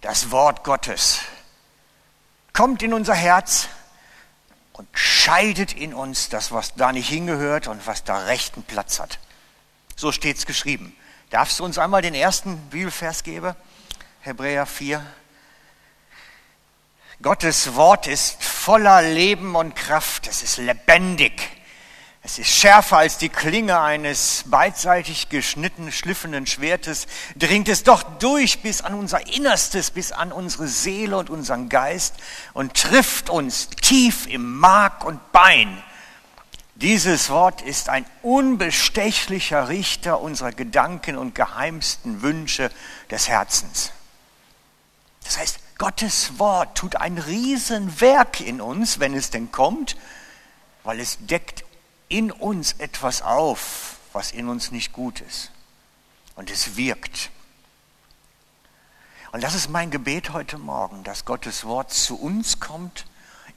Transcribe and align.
das 0.00 0.30
Wort 0.30 0.64
Gottes, 0.64 1.20
kommt 2.52 2.82
in 2.82 2.92
unser 2.92 3.14
Herz 3.14 3.68
und 4.72 4.88
scheidet 4.94 5.72
in 5.72 5.92
uns 5.94 6.28
das, 6.28 6.52
was 6.52 6.74
da 6.74 6.92
nicht 6.92 7.08
hingehört 7.08 7.68
und 7.68 7.86
was 7.86 8.04
da 8.04 8.24
rechten 8.24 8.62
Platz 8.62 8.98
hat. 8.98 9.18
So 9.96 10.12
steht 10.12 10.38
es 10.38 10.46
geschrieben. 10.46 10.96
Darfst 11.28 11.60
du 11.60 11.64
uns 11.64 11.78
einmal 11.78 12.02
den 12.02 12.14
ersten 12.14 12.56
Bibelvers 12.70 13.22
geben? 13.22 13.54
Hebräer 14.22 14.66
4. 14.66 15.04
Gottes 17.22 17.74
Wort 17.74 18.06
ist 18.06 18.42
voller 18.42 19.02
Leben 19.02 19.54
und 19.54 19.76
Kraft. 19.76 20.26
Es 20.26 20.42
ist 20.42 20.56
lebendig. 20.56 21.59
Es 22.22 22.38
ist 22.38 22.50
schärfer 22.50 22.98
als 22.98 23.16
die 23.16 23.30
Klinge 23.30 23.80
eines 23.80 24.44
beidseitig 24.46 25.30
geschnittenen, 25.30 25.90
schliffenen 25.90 26.46
Schwertes, 26.46 27.06
dringt 27.34 27.68
es 27.68 27.82
doch 27.82 28.02
durch 28.02 28.60
bis 28.60 28.82
an 28.82 28.92
unser 28.92 29.26
Innerstes, 29.34 29.90
bis 29.90 30.12
an 30.12 30.30
unsere 30.30 30.68
Seele 30.68 31.16
und 31.16 31.30
unseren 31.30 31.70
Geist 31.70 32.14
und 32.52 32.74
trifft 32.74 33.30
uns 33.30 33.70
tief 33.70 34.26
im 34.26 34.58
Mark 34.58 35.04
und 35.04 35.32
Bein. 35.32 35.82
Dieses 36.74 37.30
Wort 37.30 37.62
ist 37.62 37.88
ein 37.88 38.04
unbestechlicher 38.22 39.68
Richter 39.68 40.20
unserer 40.20 40.52
Gedanken 40.52 41.16
und 41.16 41.34
geheimsten 41.34 42.20
Wünsche 42.20 42.70
des 43.10 43.28
Herzens. 43.28 43.92
Das 45.24 45.38
heißt, 45.38 45.58
Gottes 45.78 46.38
Wort 46.38 46.76
tut 46.76 46.96
ein 46.96 47.16
Riesenwerk 47.16 48.40
in 48.40 48.60
uns, 48.60 49.00
wenn 49.00 49.14
es 49.14 49.30
denn 49.30 49.50
kommt, 49.50 49.96
weil 50.84 51.00
es 51.00 51.18
deckt 51.20 51.64
in 52.10 52.30
uns 52.30 52.74
etwas 52.74 53.22
auf, 53.22 53.96
was 54.12 54.32
in 54.32 54.48
uns 54.48 54.72
nicht 54.72 54.92
gut 54.92 55.22
ist. 55.22 55.50
Und 56.34 56.50
es 56.50 56.76
wirkt. 56.76 57.30
Und 59.32 59.42
das 59.42 59.54
ist 59.54 59.70
mein 59.70 59.90
Gebet 59.90 60.32
heute 60.32 60.58
Morgen, 60.58 61.04
dass 61.04 61.24
Gottes 61.24 61.64
Wort 61.64 61.92
zu 61.92 62.20
uns 62.20 62.58
kommt, 62.58 63.06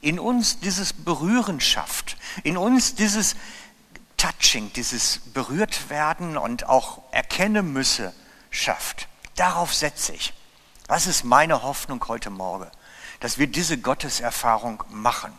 in 0.00 0.20
uns 0.20 0.60
dieses 0.60 0.92
Berühren 0.92 1.60
schafft, 1.60 2.16
in 2.44 2.56
uns 2.56 2.94
dieses 2.94 3.34
Touching, 4.16 4.72
dieses 4.74 5.18
berührt 5.32 5.90
werden 5.90 6.36
und 6.36 6.66
auch 6.66 7.02
erkennen 7.10 7.72
müsse 7.72 8.14
schafft. 8.50 9.08
Darauf 9.34 9.74
setze 9.74 10.14
ich. 10.14 10.32
Das 10.86 11.08
ist 11.08 11.24
meine 11.24 11.62
Hoffnung 11.62 12.04
heute 12.06 12.30
Morgen, 12.30 12.70
dass 13.18 13.38
wir 13.38 13.48
diese 13.48 13.78
Gotteserfahrung 13.78 14.84
machen. 14.90 15.32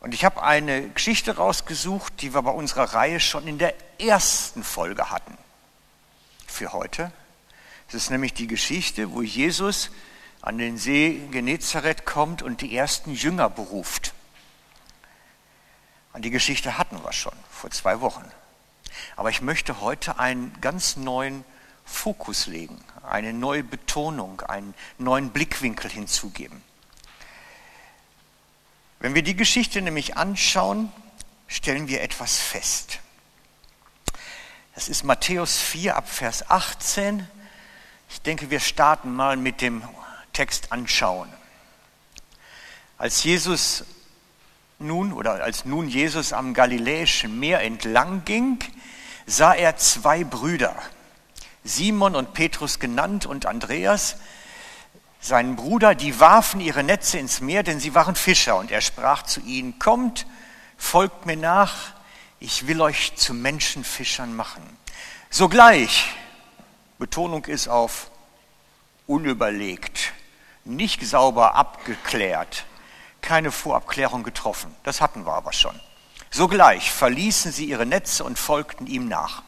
Und 0.00 0.14
ich 0.14 0.24
habe 0.24 0.42
eine 0.42 0.88
Geschichte 0.88 1.36
rausgesucht, 1.36 2.22
die 2.22 2.34
wir 2.34 2.42
bei 2.42 2.50
unserer 2.50 2.94
Reihe 2.94 3.20
schon 3.20 3.46
in 3.46 3.58
der 3.58 3.74
ersten 4.00 4.64
Folge 4.64 5.10
hatten 5.10 5.36
für 6.46 6.72
heute. 6.72 7.12
Das 7.86 8.02
ist 8.02 8.10
nämlich 8.10 8.32
die 8.32 8.46
Geschichte, 8.46 9.12
wo 9.12 9.20
Jesus 9.20 9.90
an 10.40 10.56
den 10.56 10.78
See 10.78 11.20
Genezareth 11.30 12.06
kommt 12.06 12.42
und 12.42 12.62
die 12.62 12.74
ersten 12.74 13.12
Jünger 13.12 13.50
beruft. 13.50 14.14
An 16.14 16.22
die 16.22 16.30
Geschichte 16.30 16.78
hatten 16.78 17.02
wir 17.04 17.12
schon 17.12 17.34
vor 17.50 17.70
zwei 17.70 18.00
Wochen. 18.00 18.24
Aber 19.16 19.28
ich 19.28 19.42
möchte 19.42 19.80
heute 19.82 20.18
einen 20.18 20.56
ganz 20.60 20.96
neuen 20.96 21.44
Fokus 21.84 22.46
legen, 22.46 22.82
eine 23.02 23.32
neue 23.32 23.64
Betonung, 23.64 24.40
einen 24.40 24.74
neuen 24.98 25.30
Blickwinkel 25.30 25.90
hinzugeben. 25.90 26.62
Wenn 29.02 29.14
wir 29.14 29.22
die 29.22 29.34
Geschichte 29.34 29.80
nämlich 29.80 30.18
anschauen, 30.18 30.92
stellen 31.48 31.88
wir 31.88 32.02
etwas 32.02 32.38
fest. 32.38 32.98
Das 34.74 34.90
ist 34.90 35.04
Matthäus 35.04 35.56
4 35.56 35.96
ab 35.96 36.06
Vers 36.06 36.50
18. 36.50 37.26
Ich 38.10 38.20
denke, 38.20 38.50
wir 38.50 38.60
starten 38.60 39.14
mal 39.14 39.38
mit 39.38 39.62
dem 39.62 39.82
Text 40.34 40.70
anschauen. 40.70 41.32
Als 42.98 43.24
Jesus 43.24 43.84
nun 44.78 45.14
oder 45.14 45.42
als 45.42 45.64
nun 45.64 45.88
Jesus 45.88 46.34
am 46.34 46.52
Galiläischen 46.52 47.40
Meer 47.40 47.62
entlang 47.62 48.26
ging, 48.26 48.58
sah 49.24 49.54
er 49.54 49.78
zwei 49.78 50.24
Brüder, 50.24 50.76
Simon 51.64 52.14
und 52.14 52.34
Petrus 52.34 52.78
genannt 52.78 53.24
und 53.24 53.46
Andreas, 53.46 54.16
seinen 55.20 55.56
Bruder, 55.56 55.94
die 55.94 56.18
warfen 56.18 56.60
ihre 56.60 56.82
Netze 56.82 57.18
ins 57.18 57.40
Meer, 57.40 57.62
denn 57.62 57.78
sie 57.78 57.94
waren 57.94 58.14
Fischer. 58.14 58.56
Und 58.56 58.70
er 58.70 58.80
sprach 58.80 59.22
zu 59.22 59.40
ihnen, 59.40 59.78
kommt, 59.78 60.26
folgt 60.76 61.26
mir 61.26 61.36
nach, 61.36 61.92
ich 62.40 62.66
will 62.66 62.80
euch 62.80 63.14
zu 63.16 63.34
Menschenfischern 63.34 64.34
machen. 64.34 64.62
Sogleich, 65.28 66.14
Betonung 66.98 67.44
ist 67.44 67.68
auf 67.68 68.10
unüberlegt, 69.06 70.12
nicht 70.64 71.04
sauber 71.04 71.54
abgeklärt, 71.54 72.64
keine 73.20 73.52
Vorabklärung 73.52 74.22
getroffen. 74.22 74.74
Das 74.82 75.00
hatten 75.00 75.26
wir 75.26 75.34
aber 75.34 75.52
schon. 75.52 75.78
Sogleich 76.30 76.90
verließen 76.90 77.52
sie 77.52 77.66
ihre 77.66 77.86
Netze 77.86 78.24
und 78.24 78.38
folgten 78.38 78.86
ihm 78.86 79.08
nach. 79.08 79.42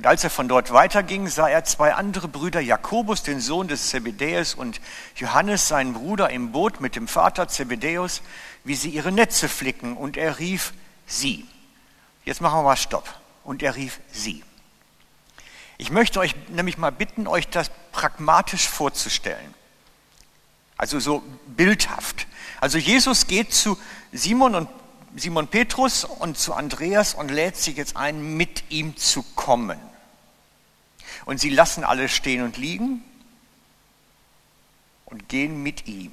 Und 0.00 0.06
als 0.06 0.24
er 0.24 0.30
von 0.30 0.48
dort 0.48 0.72
weiterging, 0.72 1.28
sah 1.28 1.46
er 1.46 1.64
zwei 1.64 1.92
andere 1.92 2.26
Brüder, 2.26 2.58
Jakobus, 2.58 3.22
den 3.22 3.38
Sohn 3.38 3.68
des 3.68 3.90
Zebedäus, 3.90 4.54
und 4.54 4.80
Johannes, 5.14 5.68
seinen 5.68 5.92
Bruder, 5.92 6.30
im 6.30 6.52
Boot 6.52 6.80
mit 6.80 6.96
dem 6.96 7.06
Vater 7.06 7.48
Zebedäus, 7.48 8.22
wie 8.64 8.76
sie 8.76 8.88
ihre 8.88 9.12
Netze 9.12 9.46
flicken. 9.46 9.98
Und 9.98 10.16
er 10.16 10.38
rief 10.38 10.72
sie. 11.06 11.46
Jetzt 12.24 12.40
machen 12.40 12.60
wir 12.60 12.62
mal 12.62 12.78
Stopp. 12.78 13.14
Und 13.44 13.62
er 13.62 13.76
rief 13.76 14.00
sie. 14.10 14.42
Ich 15.76 15.90
möchte 15.90 16.18
euch 16.20 16.34
nämlich 16.48 16.78
mal 16.78 16.92
bitten, 16.92 17.26
euch 17.26 17.48
das 17.48 17.70
pragmatisch 17.92 18.70
vorzustellen. 18.70 19.54
Also 20.78 20.98
so 20.98 21.22
bildhaft. 21.46 22.26
Also 22.58 22.78
Jesus 22.78 23.26
geht 23.26 23.52
zu 23.52 23.76
Simon 24.12 24.54
und 24.54 24.70
Simon 25.14 25.48
Petrus 25.48 26.04
und 26.06 26.38
zu 26.38 26.54
Andreas 26.54 27.12
und 27.12 27.30
lädt 27.30 27.58
sie 27.58 27.72
jetzt 27.72 27.98
ein, 27.98 28.38
mit 28.38 28.70
ihm 28.70 28.96
zu 28.96 29.22
kommen. 29.34 29.89
Und 31.24 31.40
sie 31.40 31.50
lassen 31.50 31.84
alles 31.84 32.12
stehen 32.12 32.42
und 32.42 32.56
liegen 32.56 33.02
und 35.06 35.28
gehen 35.28 35.62
mit 35.62 35.86
ihm. 35.86 36.12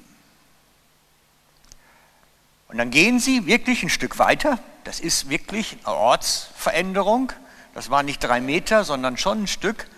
Und 2.68 2.76
dann 2.78 2.90
gehen 2.90 3.18
sie 3.18 3.46
wirklich 3.46 3.82
ein 3.82 3.88
Stück 3.88 4.18
weiter. 4.18 4.58
Das 4.84 5.00
ist 5.00 5.30
wirklich 5.30 5.78
eine 5.84 5.94
Ortsveränderung. 5.94 7.32
Das 7.74 7.90
war 7.90 8.02
nicht 8.02 8.22
drei 8.22 8.40
Meter, 8.40 8.84
sondern 8.84 9.16
schon 9.16 9.44
ein 9.44 9.46
Stück. 9.46 9.88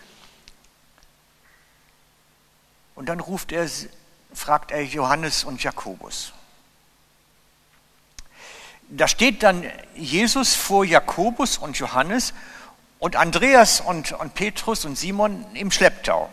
Und 2.95 3.09
dann 3.09 3.19
ruft 3.19 3.51
er, 3.51 3.69
fragt 4.33 4.71
er 4.71 4.85
Johannes 4.85 5.45
und 5.45 5.63
Jakobus. 5.63 6.33
Da 8.91 9.09
steht 9.09 9.43
dann 9.43 9.65
Jesus 9.95 10.55
vor 10.55 10.85
Jakobus 10.85 11.59
und 11.59 11.79
Johannes 11.79 12.35
und 13.01 13.17
Andreas 13.17 13.81
und, 13.81 14.13
und 14.13 14.35
Petrus 14.35 14.85
und 14.85 14.97
Simon 14.97 15.45
im 15.55 15.73
Schlepptau. 15.73 16.31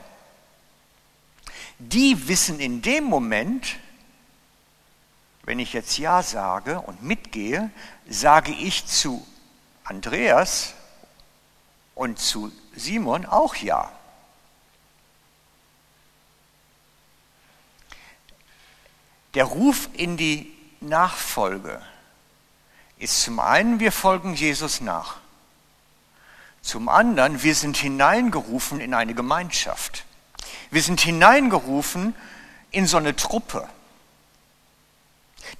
Die 1.80 2.28
wissen 2.28 2.60
in 2.60 2.82
dem 2.82 3.06
Moment, 3.06 3.78
wenn 5.44 5.60
ich 5.60 5.74
jetzt 5.74 5.98
Ja 5.98 6.22
sage 6.22 6.82
und 6.82 7.02
mitgehe, 7.02 7.72
sage 8.08 8.52
ich 8.52 8.86
zu 8.86 9.26
Andreas 9.86 10.74
und 11.96 12.20
zu 12.20 12.52
Simon 12.76 13.26
auch 13.26 13.56
Ja. 13.56 13.92
Der 19.36 19.46
Ruf 19.46 19.88
in 19.94 20.18
die 20.18 20.54
Nachfolge 20.82 21.82
ist 22.98 23.22
zum 23.22 23.40
einen, 23.40 23.80
wir 23.80 23.92
folgen 23.92 24.34
Jesus 24.34 24.82
nach. 24.82 25.18
Zum 26.68 26.90
anderen, 26.90 27.44
wir 27.44 27.56
sind 27.56 27.78
hineingerufen 27.78 28.82
in 28.82 28.94
eine 28.94 29.14
Gemeinschaft. 29.14 30.04
Wir 30.70 30.82
sind 30.82 31.00
hineingerufen 31.00 32.14
in 32.72 32.88
so 32.88 32.98
eine 32.98 33.16
Truppe. 33.16 33.70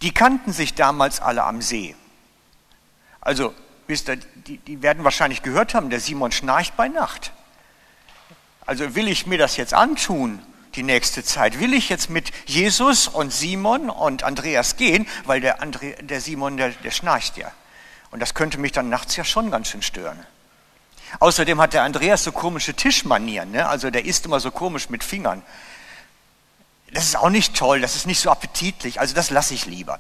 Die 0.02 0.14
kannten 0.14 0.52
sich 0.52 0.74
damals 0.74 1.22
alle 1.22 1.46
am 1.46 1.62
See. 1.62 1.96
Also, 3.22 3.54
die, 3.88 4.58
die 4.58 4.82
werden 4.82 5.06
wahrscheinlich 5.06 5.44
gehört 5.44 5.74
haben, 5.74 5.90
der 5.90 6.02
Simon 6.02 6.34
schnarcht 6.34 6.76
bei 6.76 6.90
Nacht. 6.90 7.32
Also 8.66 8.94
will 8.94 9.08
ich 9.08 9.26
mir 9.28 9.38
das 9.38 9.56
jetzt 9.56 9.74
antun, 9.74 10.42
die 10.76 10.84
nächste 10.84 11.24
Zeit? 11.24 11.62
Will 11.62 11.74
ich 11.74 11.88
jetzt 11.88 12.10
mit 12.10 12.34
Jesus 12.48 13.08
und 13.08 13.32
Simon 13.32 13.90
und 13.90 14.24
Andreas 14.24 14.76
gehen, 14.76 15.08
weil 15.24 15.40
der, 15.40 15.62
Andre, 15.62 15.94
der 16.02 16.20
Simon, 16.20 16.58
der, 16.58 16.72
der 16.72 16.92
schnarcht 16.92 17.38
ja. 17.38 17.50
Und 18.12 18.20
das 18.20 18.34
könnte 18.34 18.58
mich 18.58 18.74
dann 18.74 18.90
nachts 18.90 19.16
ja 19.16 19.24
schon 19.24 19.52
ganz 19.52 19.70
schön 19.70 19.82
stören. 19.82 20.28
Außerdem 21.20 21.60
hat 21.62 21.74
der 21.74 21.84
Andreas 21.84 22.24
so 22.24 22.32
komische 22.32 22.74
Tischmanieren, 22.74 23.52
ne? 23.52 23.68
also 23.68 23.90
der 23.90 24.06
isst 24.06 24.26
immer 24.26 24.40
so 24.40 24.52
komisch 24.52 24.90
mit 24.90 25.04
Fingern. 25.04 25.42
Das 26.92 27.06
ist 27.06 27.16
auch 27.16 27.30
nicht 27.30 27.56
toll, 27.56 27.82
das 27.82 27.96
ist 27.96 28.08
nicht 28.08 28.20
so 28.20 28.30
appetitlich, 28.30 29.00
also 29.00 29.14
das 29.14 29.30
lasse 29.30 29.54
ich 29.54 29.66
lieber. 29.66 30.00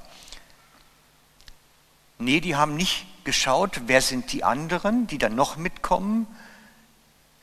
Nee, 2.20 2.40
die 2.40 2.56
haben 2.56 2.76
nicht 2.76 3.06
geschaut, 3.24 3.82
wer 3.88 4.02
sind 4.02 4.32
die 4.32 4.44
anderen, 4.44 5.08
die 5.08 5.18
dann 5.18 5.36
noch 5.36 5.58
mitkommen, 5.58 6.28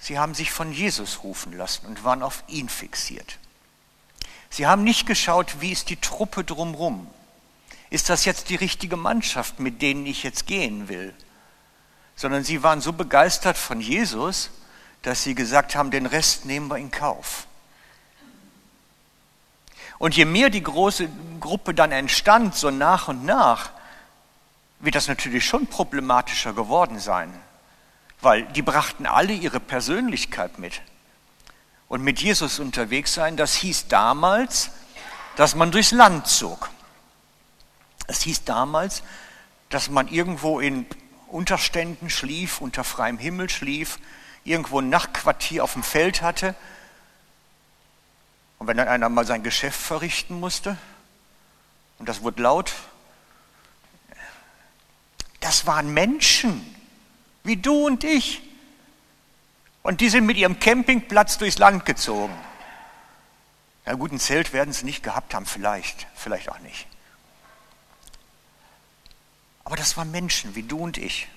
Sie 0.05 0.19
haben 0.19 0.35
sich 0.35 0.51
von 0.51 0.71
Jesus 0.71 1.23
rufen 1.23 1.57
lassen 1.57 1.87
und 1.87 2.05
waren 2.05 2.23
auf 2.23 2.45
ihn 2.47 2.69
fixiert. 2.69 3.39
Sie 4.51 4.67
haben 4.67 4.85
nicht 4.85 5.07
geschaut, 5.07 5.63
wie 5.63 5.73
ist 5.73 5.89
die 5.89 5.97
Truppe 5.97 6.45
drumherum. 6.45 7.07
Ist 7.89 8.11
das 8.11 8.27
jetzt 8.27 8.51
die 8.51 8.57
richtige 8.57 8.99
Mannschaft, 8.99 9.61
mit 9.61 9.81
denen 9.81 10.05
ich 10.05 10.23
jetzt 10.23 10.47
gehen 10.47 10.89
will? 10.89 11.15
Sondern 12.17 12.45
sie 12.45 12.63
waren 12.63 12.81
so 12.81 12.93
begeistert 12.93 13.57
von 13.57 13.81
Jesus, 13.81 14.51
dass 15.03 15.23
sie 15.23 15.35
gesagt 15.35 15.75
haben, 15.75 15.91
den 15.91 16.07
Rest 16.07 16.45
nehmen 16.45 16.69
wir 16.69 16.79
in 16.79 16.91
Kauf. 16.91 17.47
Und 19.99 20.17
je 20.17 20.25
mehr 20.25 20.51
die 20.51 20.63
große 20.63 21.09
Gruppe 21.41 21.75
dann 21.75 21.93
entstand, 21.93 22.55
so 22.55 22.71
nach 22.71 23.09
und 23.09 23.25
nach, 23.25 23.71
wird 24.81 24.95
das 24.95 25.09
natürlich 25.09 25.47
schon 25.47 25.67
problematischer 25.67 26.53
geworden 26.53 26.99
sein, 26.99 27.33
weil 28.21 28.45
die 28.45 28.63
brachten 28.63 29.07
alle 29.07 29.33
ihre 29.33 29.61
Persönlichkeit 29.61 30.59
mit. 30.59 30.83
Und 31.89 32.03
mit 32.03 32.21
Jesus 32.21 32.59
unterwegs 32.59 33.15
sein, 33.15 33.37
das 33.37 33.55
hieß 33.55 33.89
damals, 33.89 34.71
dass 35.37 35.55
man 35.55 35.71
durchs 35.71 35.93
Land 35.93 36.27
zog. 36.27 36.71
Es 38.07 38.23
hieß 38.23 38.45
damals, 38.45 39.03
dass 39.69 39.89
man 39.91 40.09
irgendwo 40.09 40.61
in 40.61 40.87
Unterständen 41.35 42.11
schlief, 42.11 42.61
unter 42.61 42.85
freiem 42.85 43.19
Himmel 43.19 43.51
schlief, 43.51 43.99
irgendwo 44.45 44.81
ein 44.81 44.89
Nachtquartier 44.89 45.65
auf 45.65 45.73
dem 45.73 45.83
Feld 45.83 46.23
hatte. 46.23 46.55
Und 48.59 48.69
wenn 48.69 48.77
dann 48.77 48.87
einer 48.87 49.09
mal 49.09 49.27
sein 49.27 49.43
Geschäft 49.43 49.81
verrichten 49.81 50.39
musste, 50.39 50.79
und 51.99 52.09
das 52.09 52.23
wurde 52.23 52.41
laut, 52.41 52.73
das 55.41 55.67
waren 55.67 55.93
Menschen, 55.93 56.65
wie 57.43 57.57
du 57.57 57.85
und 57.85 58.05
ich. 58.05 58.41
Und 59.83 60.01
die 60.01 60.11
sind 60.11 60.27
mit 60.27 60.37
ihrem 60.37 60.61
Campingplatz 60.61 61.37
durchs 61.37 61.59
Land 61.59 61.85
gezogen. 61.85 62.35
Na 63.87 63.95
gut, 63.95 64.13
ein 64.13 64.21
Zelt 64.21 64.53
werden 64.53 64.73
sie 64.73 64.85
nicht 64.85 65.03
gehabt 65.03 65.35
haben, 65.35 65.47
vielleicht, 65.47 66.07
vielleicht 66.15 66.49
auch 66.49 66.61
nicht. 66.61 66.87
Aber 69.65 69.77
das 69.77 69.97
waren 69.97 70.11
Menschen 70.11 70.55
wie 70.55 70.63
du 70.63 70.79
und 70.79 70.99
ich. 70.99 71.29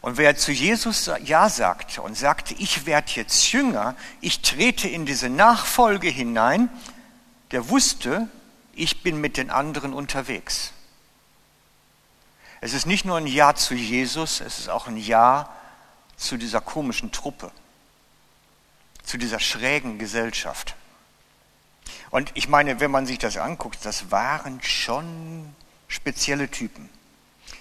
Und 0.00 0.16
wer 0.16 0.36
zu 0.36 0.52
Jesus 0.52 1.10
Ja 1.24 1.48
sagte 1.48 2.02
und 2.02 2.16
sagte, 2.16 2.54
ich 2.54 2.86
werde 2.86 3.12
jetzt 3.12 3.52
Jünger, 3.52 3.96
ich 4.20 4.40
trete 4.40 4.88
in 4.88 5.06
diese 5.06 5.28
Nachfolge 5.28 6.08
hinein, 6.08 6.68
der 7.50 7.68
wusste, 7.68 8.28
ich 8.72 9.02
bin 9.02 9.20
mit 9.20 9.36
den 9.36 9.50
anderen 9.50 9.92
unterwegs. 9.92 10.72
Es 12.60 12.72
ist 12.72 12.86
nicht 12.86 13.04
nur 13.04 13.16
ein 13.16 13.26
Ja 13.26 13.54
zu 13.54 13.74
Jesus, 13.74 14.40
es 14.40 14.58
ist 14.60 14.68
auch 14.68 14.86
ein 14.86 14.96
Ja 14.96 15.50
zu 16.16 16.36
dieser 16.36 16.60
komischen 16.60 17.12
Truppe, 17.12 17.50
zu 19.02 19.16
dieser 19.16 19.40
schrägen 19.40 19.98
Gesellschaft. 19.98 20.74
Und 22.10 22.30
ich 22.34 22.48
meine, 22.48 22.80
wenn 22.80 22.90
man 22.90 23.06
sich 23.06 23.18
das 23.18 23.36
anguckt, 23.36 23.84
das 23.84 24.10
waren 24.10 24.62
schon 24.62 25.54
spezielle 25.88 26.50
Typen. 26.50 26.88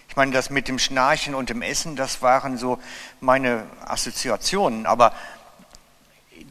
Ich 0.10 0.16
meine, 0.16 0.32
das 0.32 0.50
mit 0.50 0.68
dem 0.68 0.80
Schnarchen 0.80 1.36
und 1.36 1.50
dem 1.50 1.62
Essen, 1.62 1.96
das 1.96 2.22
waren 2.22 2.58
so 2.58 2.80
meine 3.20 3.66
Assoziationen, 3.86 4.86
aber 4.86 5.14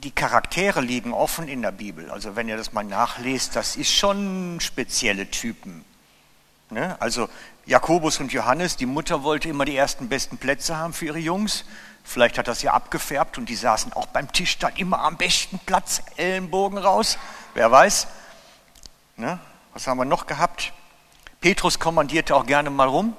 die 0.03 0.11
Charaktere 0.11 0.81
liegen 0.81 1.13
offen 1.13 1.49
in 1.49 1.63
der 1.63 1.73
Bibel. 1.73 2.11
Also 2.11 2.37
wenn 2.37 2.49
ihr 2.49 2.57
das 2.57 2.73
mal 2.73 2.85
nachlest, 2.85 3.57
das 3.57 3.77
ist 3.77 3.93
schon 3.93 4.59
spezielle 4.61 5.31
Typen. 5.31 5.85
Ne? 6.71 6.97
Also 7.01 7.29
Jakobus 7.65 8.21
und 8.21 8.33
Johannes, 8.33 8.77
die 8.77 8.87
Mutter 8.87 9.23
wollte 9.23 9.49
immer 9.49 9.65
die 9.65 9.77
ersten 9.77 10.09
besten 10.09 10.39
Plätze 10.39 10.77
haben 10.77 10.93
für 10.93 11.07
ihre 11.07 11.19
Jungs. 11.19 11.65
Vielleicht 12.05 12.39
hat 12.39 12.47
das 12.47 12.63
ja 12.63 12.73
abgefärbt 12.73 13.39
und 13.39 13.49
die 13.49 13.57
saßen 13.57 13.93
auch 13.93 14.07
beim 14.07 14.31
Tisch 14.31 14.59
dann 14.59 14.77
immer 14.77 15.01
am 15.01 15.17
besten 15.17 15.59
Platz, 15.59 16.03
Ellenbogen 16.17 16.79
raus. 16.79 17.19
Wer 17.55 17.71
weiß. 17.71 18.07
Ne? 19.17 19.41
Was 19.73 19.87
haben 19.87 19.99
wir 19.99 20.05
noch 20.05 20.27
gehabt? 20.27 20.73
Petrus 21.41 21.79
kommandierte 21.79 22.37
auch 22.37 22.47
gerne 22.47 22.71
mal 22.71 22.89
rum. 22.89 23.17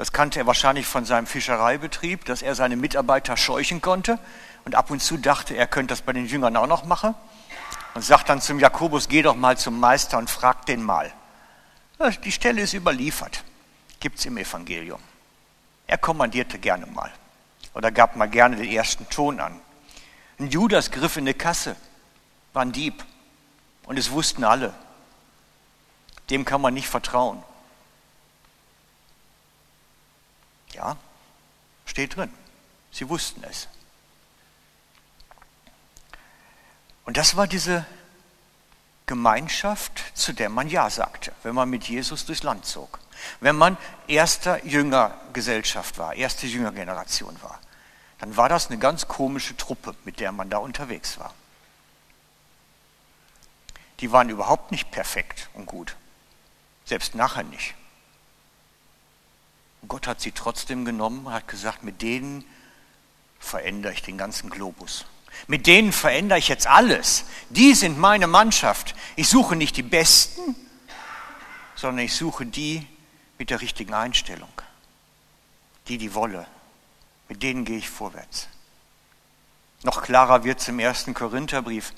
Das 0.00 0.14
kannte 0.14 0.38
er 0.38 0.46
wahrscheinlich 0.46 0.86
von 0.86 1.04
seinem 1.04 1.26
Fischereibetrieb, 1.26 2.24
dass 2.24 2.40
er 2.40 2.54
seine 2.54 2.74
Mitarbeiter 2.74 3.36
scheuchen 3.36 3.82
konnte 3.82 4.18
und 4.64 4.74
ab 4.74 4.90
und 4.90 5.02
zu 5.02 5.18
dachte, 5.18 5.54
er 5.54 5.66
könnte 5.66 5.92
das 5.92 6.00
bei 6.00 6.14
den 6.14 6.24
Jüngern 6.24 6.56
auch 6.56 6.66
noch 6.66 6.86
machen. 6.86 7.14
Und 7.92 8.02
sagt 8.02 8.30
dann 8.30 8.40
zum 8.40 8.58
Jakobus, 8.58 9.10
geh 9.10 9.20
doch 9.20 9.36
mal 9.36 9.58
zum 9.58 9.78
Meister 9.78 10.16
und 10.16 10.30
frag 10.30 10.64
den 10.64 10.82
mal. 10.82 11.12
Die 12.24 12.32
Stelle 12.32 12.62
ist 12.62 12.72
überliefert, 12.72 13.44
gibt 14.00 14.18
es 14.18 14.24
im 14.24 14.38
Evangelium. 14.38 15.02
Er 15.86 15.98
kommandierte 15.98 16.58
gerne 16.58 16.86
mal 16.86 17.12
oder 17.74 17.92
gab 17.92 18.16
mal 18.16 18.30
gerne 18.30 18.56
den 18.56 18.70
ersten 18.70 19.06
Ton 19.10 19.38
an. 19.38 19.60
Ein 20.38 20.48
Judas 20.48 20.90
griff 20.90 21.18
in 21.18 21.24
eine 21.24 21.34
Kasse, 21.34 21.76
war 22.54 22.62
ein 22.62 22.72
Dieb 22.72 23.04
und 23.84 23.98
es 23.98 24.10
wussten 24.10 24.44
alle. 24.44 24.72
Dem 26.30 26.46
kann 26.46 26.62
man 26.62 26.72
nicht 26.72 26.88
vertrauen. 26.88 27.42
Ja, 30.80 30.96
steht 31.84 32.16
drin. 32.16 32.32
Sie 32.90 33.08
wussten 33.08 33.44
es. 33.44 33.68
Und 37.04 37.18
das 37.18 37.36
war 37.36 37.46
diese 37.46 37.84
Gemeinschaft, 39.04 40.02
zu 40.14 40.32
der 40.32 40.48
man 40.48 40.68
Ja 40.68 40.88
sagte, 40.88 41.32
wenn 41.42 41.54
man 41.54 41.68
mit 41.68 41.84
Jesus 41.84 42.24
durchs 42.24 42.42
Land 42.42 42.64
zog. 42.64 42.98
Wenn 43.40 43.56
man 43.56 43.76
erster 44.06 44.64
Jüngergesellschaft 44.64 45.98
war, 45.98 46.14
erste 46.14 46.46
Jüngergeneration 46.46 47.36
war, 47.42 47.60
dann 48.18 48.38
war 48.38 48.48
das 48.48 48.68
eine 48.68 48.78
ganz 48.78 49.06
komische 49.06 49.56
Truppe, 49.56 49.94
mit 50.04 50.18
der 50.18 50.32
man 50.32 50.48
da 50.48 50.58
unterwegs 50.58 51.18
war. 51.18 51.34
Die 53.98 54.12
waren 54.12 54.30
überhaupt 54.30 54.70
nicht 54.70 54.90
perfekt 54.90 55.50
und 55.52 55.66
gut, 55.66 55.96
selbst 56.86 57.14
nachher 57.14 57.42
nicht. 57.42 57.74
Gott 59.88 60.06
hat 60.06 60.20
sie 60.20 60.32
trotzdem 60.32 60.84
genommen, 60.84 61.30
hat 61.30 61.48
gesagt, 61.48 61.82
mit 61.82 62.02
denen 62.02 62.44
verändere 63.38 63.92
ich 63.92 64.02
den 64.02 64.18
ganzen 64.18 64.50
Globus. 64.50 65.06
Mit 65.46 65.66
denen 65.66 65.92
verändere 65.92 66.38
ich 66.38 66.48
jetzt 66.48 66.66
alles. 66.66 67.24
Die 67.48 67.74
sind 67.74 67.98
meine 67.98 68.26
Mannschaft. 68.26 68.94
Ich 69.16 69.28
suche 69.28 69.56
nicht 69.56 69.76
die 69.76 69.82
Besten, 69.82 70.54
sondern 71.74 72.04
ich 72.04 72.14
suche 72.14 72.46
die 72.46 72.86
mit 73.38 73.50
der 73.50 73.60
richtigen 73.60 73.94
Einstellung. 73.94 74.52
Die, 75.88 75.98
die 75.98 76.14
wolle. 76.14 76.46
Mit 77.28 77.42
denen 77.42 77.64
gehe 77.64 77.78
ich 77.78 77.88
vorwärts. 77.88 78.48
Noch 79.82 80.02
klarer 80.02 80.44
wird 80.44 80.60
es 80.60 80.68
im 80.68 80.78
ersten 80.78 81.14
Korintherbrief. 81.14 81.94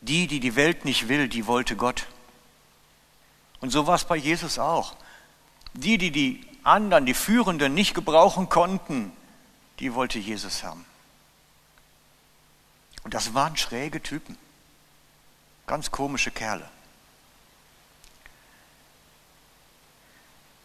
Die, 0.00 0.26
die 0.26 0.40
die 0.40 0.56
Welt 0.56 0.84
nicht 0.84 1.08
will, 1.08 1.28
die 1.28 1.46
wollte 1.46 1.76
Gott. 1.76 2.06
Und 3.60 3.70
so 3.70 3.86
war 3.86 3.94
es 3.94 4.04
bei 4.04 4.16
Jesus 4.16 4.58
auch. 4.58 4.96
Die, 5.74 5.96
die 5.96 6.10
die 6.10 6.46
anderen, 6.64 7.06
die 7.06 7.14
Führenden 7.14 7.74
nicht 7.74 7.94
gebrauchen 7.94 8.48
konnten, 8.48 9.12
die 9.78 9.94
wollte 9.94 10.18
Jesus 10.18 10.64
haben. 10.64 10.84
Und 13.04 13.14
das 13.14 13.34
waren 13.34 13.56
schräge 13.56 14.02
Typen. 14.02 14.36
Ganz 15.66 15.90
komische 15.90 16.30
Kerle. 16.30 16.68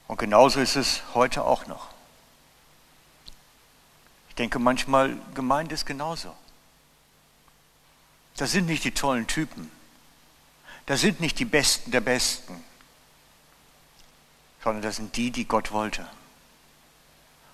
Und 0.07 0.17
genauso 0.17 0.59
ist 0.59 0.75
es 0.75 1.03
heute 1.13 1.43
auch 1.43 1.67
noch. 1.67 1.89
Ich 4.29 4.35
denke 4.35 4.57
manchmal, 4.57 5.15
Gemeinde 5.35 5.75
ist 5.75 5.85
genauso. 5.85 6.35
Das 8.37 8.51
sind 8.51 8.65
nicht 8.65 8.83
die 8.83 8.91
tollen 8.91 9.27
Typen. 9.27 9.69
Das 10.85 11.01
sind 11.01 11.19
nicht 11.19 11.37
die 11.39 11.45
Besten 11.45 11.91
der 11.91 12.01
Besten. 12.01 12.63
Sondern 14.63 14.81
das 14.81 14.97
sind 14.97 15.15
die, 15.15 15.31
die 15.31 15.45
Gott 15.45 15.71
wollte. 15.71 16.07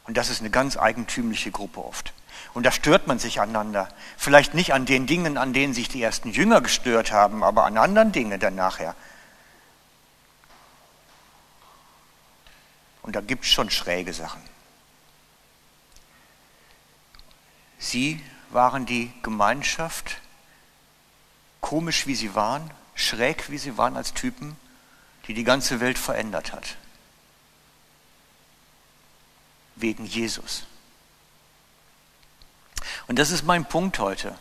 Und 0.06 0.18
das 0.18 0.30
ist 0.30 0.40
eine 0.40 0.50
ganz 0.50 0.78
eigentümliche 0.78 1.52
Gruppe 1.52 1.84
oft. 1.84 2.14
Und 2.54 2.66
da 2.66 2.72
stört 2.72 3.08
man 3.08 3.20
sich 3.20 3.42
aneinander. 3.42 3.90
Vielleicht 4.18 4.54
nicht 4.54 4.74
an 4.74 4.86
den 4.86 5.08
Dingen, 5.08 5.38
an 5.38 5.54
denen 5.54 5.74
sich 5.74 5.90
die 5.90 6.02
ersten 6.02 6.30
Jünger 6.30 6.62
gestört 6.62 7.12
haben, 7.12 7.44
aber 7.44 7.66
an 7.66 7.78
anderen 7.78 8.12
Dingen 8.12 8.40
dann 8.40 8.56
nachher. 8.56 8.96
Und 13.02 13.16
da 13.16 13.22
gibt 13.22 13.46
es 13.46 13.52
schon 13.52 13.70
schräge 13.70 14.14
Sachen. 14.14 14.42
Sie 17.78 18.24
waren 18.50 18.86
die 18.86 19.12
Gemeinschaft, 19.22 20.22
komisch 21.62 22.08
wie 22.08 22.16
sie 22.16 22.34
waren, 22.36 22.72
schräg 22.96 23.50
wie 23.50 23.58
sie 23.58 23.78
waren 23.78 23.96
als 23.96 24.14
Typen, 24.14 24.56
die 25.28 25.34
die 25.34 25.44
ganze 25.44 25.80
Welt 25.80 25.98
verändert 25.98 26.52
hat. 26.52 26.78
Wegen 29.76 30.06
Jesus. 30.06 30.66
Und 33.08 33.20
das 33.20 33.32
ist 33.32 33.44
mein 33.44 33.66
Punkt 33.66 34.00
heute. 34.00 34.38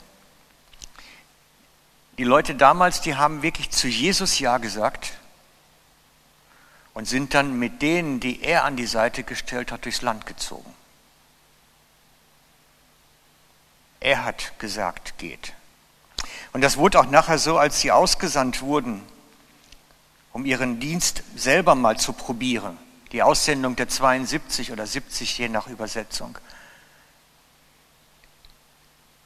Die 2.18 2.24
Leute 2.24 2.54
damals, 2.54 3.00
die 3.00 3.16
haben 3.16 3.42
wirklich 3.42 3.70
zu 3.70 3.88
Jesus 3.88 4.38
Ja 4.38 4.58
gesagt 4.58 5.14
und 6.94 7.08
sind 7.08 7.34
dann 7.34 7.58
mit 7.58 7.82
denen, 7.82 8.20
die 8.20 8.42
er 8.42 8.64
an 8.64 8.76
die 8.76 8.86
Seite 8.86 9.24
gestellt 9.24 9.72
hat, 9.72 9.84
durchs 9.84 10.02
Land 10.02 10.26
gezogen. 10.26 10.72
Er 13.98 14.24
hat 14.24 14.58
gesagt, 14.58 15.18
geht. 15.18 15.54
Und 16.52 16.60
das 16.60 16.76
wurde 16.76 17.00
auch 17.00 17.06
nachher 17.06 17.38
so, 17.38 17.58
als 17.58 17.80
sie 17.80 17.90
ausgesandt 17.90 18.62
wurden, 18.62 19.02
um 20.32 20.44
ihren 20.44 20.78
Dienst 20.78 21.24
selber 21.34 21.74
mal 21.74 21.98
zu 21.98 22.12
probieren. 22.12 22.78
Die 23.14 23.22
Aussendung 23.22 23.76
der 23.76 23.88
72 23.88 24.72
oder 24.72 24.88
70, 24.88 25.38
je 25.38 25.48
nach 25.48 25.68
Übersetzung. 25.68 26.36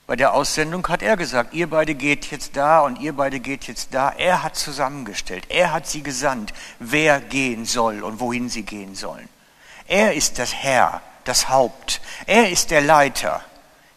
Bei 0.06 0.14
der 0.14 0.34
Aussendung 0.34 0.86
hat 0.88 1.00
er 1.00 1.16
gesagt, 1.16 1.54
ihr 1.54 1.70
beide 1.70 1.94
geht 1.94 2.30
jetzt 2.30 2.54
da 2.54 2.80
und 2.80 3.00
ihr 3.00 3.14
beide 3.14 3.40
geht 3.40 3.66
jetzt 3.66 3.94
da. 3.94 4.10
Er 4.10 4.42
hat 4.42 4.56
zusammengestellt, 4.56 5.46
er 5.48 5.72
hat 5.72 5.86
sie 5.86 6.02
gesandt, 6.02 6.52
wer 6.78 7.18
gehen 7.18 7.64
soll 7.64 8.02
und 8.02 8.20
wohin 8.20 8.50
sie 8.50 8.62
gehen 8.62 8.94
sollen. 8.94 9.26
Er 9.86 10.12
ist 10.12 10.38
das 10.38 10.52
Herr, 10.52 11.00
das 11.24 11.48
Haupt, 11.48 12.02
er 12.26 12.50
ist 12.50 12.70
der 12.70 12.82
Leiter. 12.82 13.40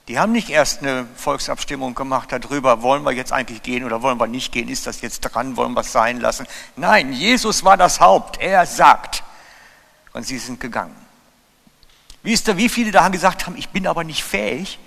Die 0.07 0.17
haben 0.19 0.31
nicht 0.31 0.51
erst 0.51 0.83
eine 0.83 1.05
Volksabstimmung 1.17 1.95
gemacht 1.95 2.31
darüber, 2.31 2.81
wollen 2.81 3.03
wir 3.03 3.11
jetzt 3.11 3.33
eigentlich 3.33 3.61
gehen 3.61 3.83
oder 3.83 4.01
wollen 4.01 4.21
wir 4.21 4.27
nicht 4.27 4.53
gehen, 4.53 4.69
ist 4.69 4.87
das 4.87 5.01
jetzt 5.01 5.19
dran, 5.19 5.57
wollen 5.57 5.73
wir 5.73 5.81
es 5.81 5.91
sein 5.91 6.21
lassen. 6.21 6.47
Nein, 6.77 7.11
Jesus 7.11 7.65
war 7.65 7.75
das 7.75 7.99
Haupt, 7.99 8.39
er 8.39 8.65
sagt. 8.65 9.25
Und 10.13 10.23
sie 10.23 10.37
sind 10.37 10.59
gegangen. 10.59 10.95
Wie, 12.23 12.33
ist 12.33 12.47
da, 12.47 12.57
wie 12.57 12.69
viele 12.69 12.91
da 12.91 13.09
gesagt 13.09 13.45
haben, 13.45 13.57
ich 13.57 13.69
bin 13.69 13.87
aber 13.87 14.03
nicht 14.03 14.23
fähig, 14.23 14.79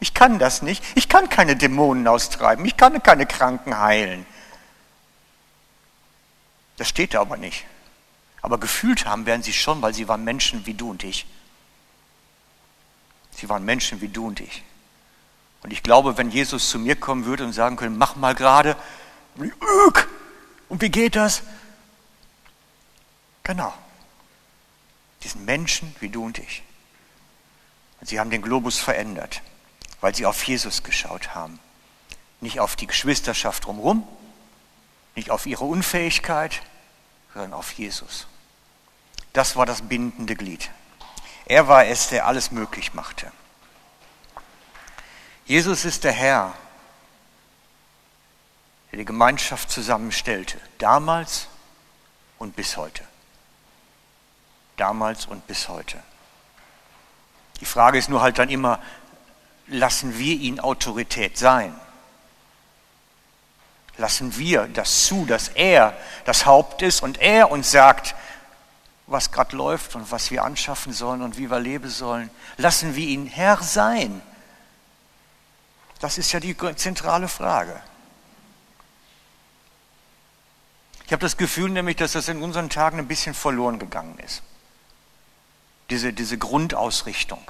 ich 0.00 0.14
kann 0.14 0.38
das 0.38 0.62
nicht. 0.62 0.82
Ich 0.94 1.08
kann 1.08 1.28
keine 1.28 1.56
Dämonen 1.56 2.06
austreiben. 2.06 2.64
Ich 2.64 2.76
kann 2.76 3.02
keine 3.02 3.26
Kranken 3.26 3.78
heilen. 3.78 4.26
Das 6.76 6.88
steht 6.88 7.14
da 7.14 7.20
aber 7.20 7.36
nicht. 7.36 7.66
Aber 8.40 8.58
gefühlt 8.58 9.06
haben 9.06 9.26
werden 9.26 9.42
sie 9.42 9.52
schon, 9.52 9.82
weil 9.82 9.94
sie 9.94 10.06
waren 10.06 10.22
Menschen 10.22 10.64
wie 10.66 10.74
du 10.74 10.90
und 10.90 11.02
ich. 11.02 11.26
Sie 13.32 13.48
waren 13.48 13.64
Menschen 13.64 14.00
wie 14.00 14.08
du 14.08 14.28
und 14.28 14.40
ich. 14.40 14.62
Und 15.62 15.72
ich 15.72 15.82
glaube, 15.82 16.16
wenn 16.16 16.30
Jesus 16.30 16.70
zu 16.70 16.78
mir 16.78 16.94
kommen 16.94 17.24
würde 17.24 17.44
und 17.44 17.52
sagen 17.52 17.76
könnte, 17.76 17.98
mach 17.98 18.14
mal 18.14 18.34
gerade, 18.34 18.76
und 20.68 20.80
wie 20.80 20.90
geht 20.90 21.16
das? 21.16 21.42
Genau. 23.42 23.74
Die 25.22 25.28
sind 25.28 25.44
Menschen 25.44 25.94
wie 26.00 26.08
du 26.08 26.24
und 26.24 26.38
ich. 26.38 26.62
Und 28.00 28.08
sie 28.08 28.20
haben 28.20 28.30
den 28.30 28.42
Globus 28.42 28.78
verändert 28.78 29.42
weil 30.00 30.14
sie 30.14 30.26
auf 30.26 30.42
Jesus 30.44 30.82
geschaut 30.82 31.34
haben. 31.34 31.58
Nicht 32.40 32.60
auf 32.60 32.76
die 32.76 32.86
Geschwisterschaft 32.86 33.66
drumherum, 33.66 34.06
nicht 35.14 35.30
auf 35.30 35.46
ihre 35.46 35.64
Unfähigkeit, 35.64 36.62
sondern 37.34 37.52
auf 37.52 37.72
Jesus. 37.72 38.26
Das 39.32 39.56
war 39.56 39.66
das 39.66 39.82
bindende 39.82 40.36
Glied. 40.36 40.70
Er 41.46 41.66
war 41.66 41.86
es, 41.86 42.08
der 42.08 42.26
alles 42.26 42.52
möglich 42.52 42.94
machte. 42.94 43.32
Jesus 45.46 45.84
ist 45.84 46.04
der 46.04 46.12
Herr, 46.12 46.54
der 48.92 48.98
die 48.98 49.04
Gemeinschaft 49.04 49.70
zusammenstellte, 49.70 50.60
damals 50.78 51.48
und 52.38 52.54
bis 52.54 52.76
heute. 52.76 53.02
Damals 54.78 55.26
und 55.26 55.46
bis 55.46 55.68
heute. 55.68 56.02
Die 57.60 57.66
Frage 57.66 57.98
ist 57.98 58.08
nur 58.08 58.22
halt 58.22 58.38
dann 58.38 58.48
immer, 58.48 58.80
lassen 59.66 60.18
wir 60.18 60.34
ihn 60.34 60.60
Autorität 60.60 61.36
sein. 61.36 61.78
Lassen 63.98 64.38
wir 64.38 64.68
das 64.68 65.06
zu, 65.06 65.26
dass 65.26 65.48
er 65.48 65.96
das 66.24 66.46
Haupt 66.46 66.82
ist 66.82 67.02
und 67.02 67.20
er 67.20 67.50
uns 67.50 67.70
sagt, 67.70 68.14
was 69.08 69.32
gerade 69.32 69.56
läuft 69.56 69.96
und 69.96 70.10
was 70.12 70.30
wir 70.30 70.44
anschaffen 70.44 70.92
sollen 70.92 71.22
und 71.22 71.36
wie 71.36 71.50
wir 71.50 71.58
leben 71.58 71.90
sollen. 71.90 72.30
Lassen 72.56 72.94
wir 72.94 73.06
ihn 73.06 73.26
Herr 73.26 73.60
sein. 73.60 74.22
Das 75.98 76.18
ist 76.18 76.30
ja 76.30 76.38
die 76.38 76.56
zentrale 76.76 77.26
Frage. 77.26 77.80
Ich 81.06 81.12
habe 81.12 81.22
das 81.22 81.36
Gefühl 81.36 81.70
nämlich, 81.70 81.96
dass 81.96 82.12
das 82.12 82.28
in 82.28 82.42
unseren 82.42 82.68
Tagen 82.68 82.98
ein 82.98 83.08
bisschen 83.08 83.34
verloren 83.34 83.78
gegangen 83.78 84.18
ist. 84.18 84.42
Diese, 85.90 86.12
diese 86.12 86.38
Grundausrichtung. 86.38 87.42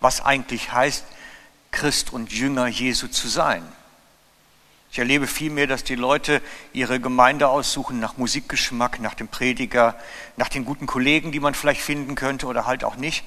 Was 0.00 0.20
eigentlich 0.20 0.72
heißt, 0.72 1.04
Christ 1.70 2.12
und 2.12 2.32
Jünger 2.32 2.66
Jesu 2.66 3.08
zu 3.08 3.28
sein. 3.28 3.64
Ich 4.94 4.98
erlebe 5.00 5.26
vielmehr, 5.26 5.66
dass 5.66 5.82
die 5.82 5.96
Leute 5.96 6.40
ihre 6.72 7.00
Gemeinde 7.00 7.48
aussuchen 7.48 7.98
nach 7.98 8.16
Musikgeschmack, 8.16 9.00
nach 9.00 9.14
dem 9.14 9.26
Prediger, 9.26 9.98
nach 10.36 10.48
den 10.48 10.64
guten 10.64 10.86
Kollegen, 10.86 11.32
die 11.32 11.40
man 11.40 11.54
vielleicht 11.54 11.80
finden 11.80 12.14
könnte 12.14 12.46
oder 12.46 12.66
halt 12.66 12.84
auch 12.84 12.94
nicht, 12.94 13.24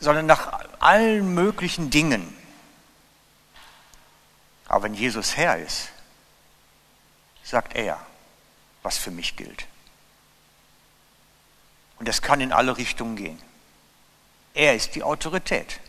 sondern 0.00 0.26
nach 0.26 0.64
allen 0.80 1.32
möglichen 1.32 1.90
Dingen. 1.90 2.36
Aber 4.66 4.82
wenn 4.82 4.94
Jesus 4.94 5.36
Herr 5.36 5.58
ist, 5.58 5.90
sagt 7.44 7.76
er, 7.76 8.00
was 8.82 8.98
für 8.98 9.12
mich 9.12 9.36
gilt. 9.36 9.66
Und 12.04 12.08
das 12.08 12.20
kann 12.20 12.42
in 12.42 12.52
alle 12.52 12.76
Richtungen 12.76 13.16
gehen. 13.16 13.40
Er 14.52 14.74
ist 14.74 14.94
die 14.94 15.02
Autorität. 15.02 15.80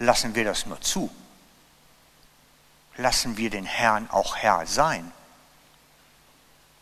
Lassen 0.00 0.34
wir 0.34 0.42
das 0.42 0.66
nur 0.66 0.80
zu? 0.80 1.08
Lassen 2.96 3.36
wir 3.36 3.48
den 3.48 3.64
Herrn 3.64 4.10
auch 4.10 4.34
Herr 4.34 4.66
sein? 4.66 5.12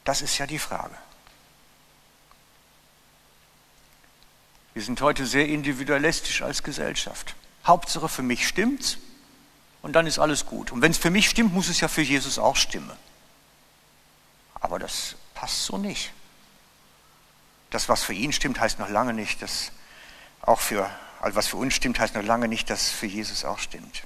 Das 0.05 0.23
ist 0.23 0.39
ja 0.39 0.47
die 0.47 0.59
Frage. 0.59 0.95
Wir 4.73 4.83
sind 4.83 4.99
heute 5.03 5.27
sehr 5.27 5.47
individualistisch 5.47 6.41
als 6.41 6.63
Gesellschaft. 6.63 7.35
Hauptsache 7.67 8.09
für 8.09 8.23
mich 8.23 8.49
stimmt's 8.49 8.97
und 9.83 9.93
dann 9.93 10.07
ist 10.07 10.19
alles 10.19 10.47
gut. 10.47 10.73
Und 10.73 10.81
wenn 10.81 10.93
es 10.93 10.97
für 10.97 11.11
mich 11.11 11.29
stimmt, 11.29 11.53
muss 11.53 11.69
es 11.69 11.81
ja 11.81 11.89
für 11.89 12.01
Jesus 12.01 12.39
auch 12.39 12.57
stimmen. 12.57 12.97
Aber 14.55 14.79
das 14.79 15.17
passt 15.35 15.67
so 15.67 15.77
nicht. 15.77 16.15
Das, 17.77 17.91
was 17.91 18.03
für 18.03 18.15
ihn 18.15 18.33
stimmt, 18.33 18.59
heißt 18.59 18.79
noch 18.79 18.89
lange 18.89 19.13
nicht, 19.13 19.43
dass 19.43 19.71
auch 20.41 20.61
für 20.61 20.91
also 21.21 21.37
was 21.37 21.47
für 21.47 21.59
uns 21.59 21.75
stimmt, 21.75 21.99
heißt 21.99 22.15
noch 22.15 22.23
lange 22.23 22.49
nicht, 22.49 22.71
dass 22.71 22.89
für 22.89 23.05
Jesus 23.05 23.45
auch 23.45 23.59
stimmt. 23.59 24.05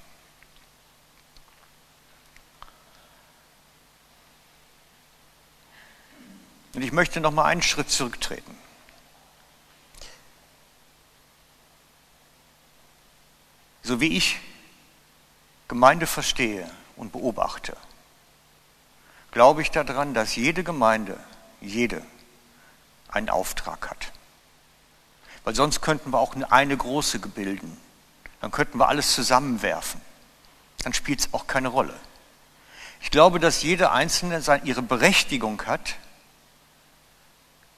Und 6.75 6.83
ich 6.83 6.91
möchte 6.91 7.21
noch 7.21 7.31
mal 7.31 7.45
einen 7.45 7.63
Schritt 7.63 7.89
zurücktreten. 7.93 8.59
So 13.85 14.01
wie 14.01 14.17
ich 14.17 14.41
Gemeinde 15.69 16.09
verstehe 16.09 16.69
und 16.97 17.13
beobachte, 17.13 17.77
glaube 19.31 19.63
ich 19.63 19.71
daran, 19.71 20.13
dass 20.13 20.35
jede 20.35 20.65
Gemeinde, 20.65 21.23
jede, 21.61 22.05
einen 23.11 23.29
Auftrag 23.29 23.91
hat. 23.91 24.13
Weil 25.45 25.55
sonst 25.55 25.81
könnten 25.81 26.13
wir 26.13 26.19
auch 26.19 26.35
eine 26.51 26.77
große 26.77 27.19
bilden. 27.19 27.77
Dann 28.41 28.51
könnten 28.51 28.79
wir 28.79 28.89
alles 28.89 29.15
zusammenwerfen. 29.15 30.01
Dann 30.83 30.95
spielt 30.95 31.21
es 31.21 31.35
auch 31.35 31.47
keine 31.47 31.69
Rolle. 31.69 31.95
Ich 33.01 33.11
glaube, 33.11 33.41
dass 33.41 33.63
jede 33.63 33.93
Einzelne 33.93 34.43
ihre 34.65 34.83
Berechtigung 34.83 35.63
hat, 35.67 35.97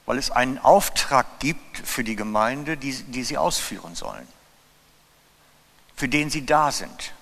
weil 0.05 0.17
es 0.17 0.31
einen 0.31 0.59
Auftrag 0.59 1.39
gibt 1.39 1.77
für 1.77 2.03
die 2.03 2.15
Gemeinde, 2.15 2.75
die, 2.75 2.93
die 2.93 3.23
sie 3.23 3.37
ausführen 3.37 3.95
sollen, 3.95 4.27
für 5.95 6.09
den 6.09 6.29
sie 6.29 6.45
da 6.45 6.71
sind. 6.71 7.13